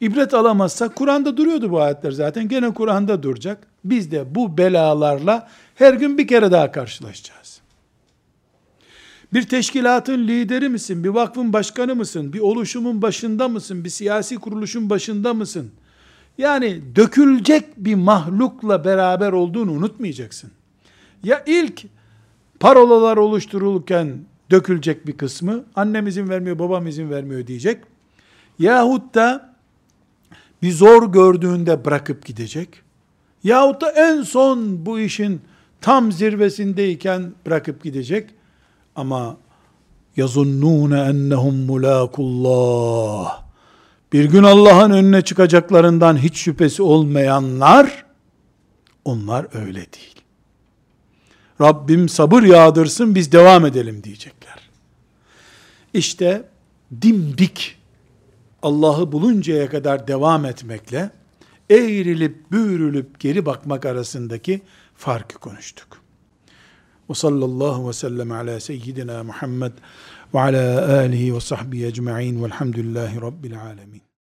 İbret 0.00 0.34
alamazsak 0.34 0.96
Kur'an'da 0.96 1.36
duruyordu 1.36 1.70
bu 1.70 1.80
ayetler 1.80 2.12
zaten. 2.12 2.48
Gene 2.48 2.74
Kur'an'da 2.74 3.22
duracak. 3.22 3.69
Biz 3.84 4.10
de 4.10 4.34
bu 4.34 4.58
belalarla 4.58 5.48
her 5.74 5.94
gün 5.94 6.18
bir 6.18 6.26
kere 6.26 6.50
daha 6.50 6.72
karşılaşacağız. 6.72 7.60
Bir 9.34 9.42
teşkilatın 9.42 10.28
lideri 10.28 10.68
misin? 10.68 11.04
Bir 11.04 11.08
vakfın 11.08 11.52
başkanı 11.52 11.94
mısın? 11.94 12.32
Bir 12.32 12.40
oluşumun 12.40 13.02
başında 13.02 13.48
mısın? 13.48 13.84
Bir 13.84 13.90
siyasi 13.90 14.36
kuruluşun 14.36 14.90
başında 14.90 15.34
mısın? 15.34 15.70
Yani 16.38 16.80
dökülecek 16.96 17.64
bir 17.76 17.94
mahlukla 17.94 18.84
beraber 18.84 19.32
olduğunu 19.32 19.72
unutmayacaksın. 19.72 20.50
Ya 21.24 21.42
ilk 21.46 21.82
parolalar 22.60 23.16
oluşturulurken 23.16 24.18
dökülecek 24.50 25.06
bir 25.06 25.12
kısmı, 25.12 25.64
annem 25.74 26.06
izin 26.06 26.28
vermiyor, 26.28 26.58
babam 26.58 26.86
izin 26.86 27.10
vermiyor 27.10 27.46
diyecek. 27.46 27.84
Yahut 28.58 29.14
da 29.14 29.54
bir 30.62 30.72
zor 30.72 31.12
gördüğünde 31.12 31.84
bırakıp 31.84 32.26
gidecek. 32.26 32.68
Yahut 33.44 33.80
da 33.80 33.90
en 33.90 34.22
son 34.22 34.86
bu 34.86 35.00
işin 35.00 35.40
tam 35.80 36.12
zirvesindeyken 36.12 37.32
bırakıp 37.46 37.82
gidecek. 37.84 38.30
Ama 38.96 39.36
yazunnune 40.16 41.00
ennehum 41.00 41.56
mulakullah. 41.56 43.42
Bir 44.12 44.24
gün 44.24 44.42
Allah'ın 44.42 44.90
önüne 44.90 45.22
çıkacaklarından 45.22 46.16
hiç 46.16 46.36
şüphesi 46.36 46.82
olmayanlar 46.82 48.04
onlar 49.04 49.46
öyle 49.54 49.78
değil. 49.92 50.20
Rabbim 51.60 52.08
sabır 52.08 52.42
yağdırsın 52.42 53.14
biz 53.14 53.32
devam 53.32 53.66
edelim 53.66 54.04
diyecekler. 54.04 54.70
İşte 55.94 56.42
dimdik 57.02 57.76
Allah'ı 58.62 59.12
buluncaya 59.12 59.70
kadar 59.70 60.08
devam 60.08 60.44
etmekle 60.44 61.10
eğrilip 61.70 62.52
büğrülüp 62.52 63.20
geri 63.20 63.46
bakmak 63.46 63.86
arasındaki 63.86 64.60
farkı 64.94 65.38
konuştuk. 65.38 66.00
Ve 67.10 67.14
sallallahu 67.14 67.88
ve 67.88 67.92
sellem 67.92 68.32
ala 68.32 68.60
seyyidina 68.60 69.24
Muhammed 69.24 69.72
ve 70.34 70.40
ala 70.40 70.96
alihi 70.98 71.34
ve 71.34 71.40
sahbihi 71.40 71.86
ecma'in 71.86 72.44
velhamdülillahi 72.44 73.20
rabbil 73.20 73.62
alemin. 73.62 74.09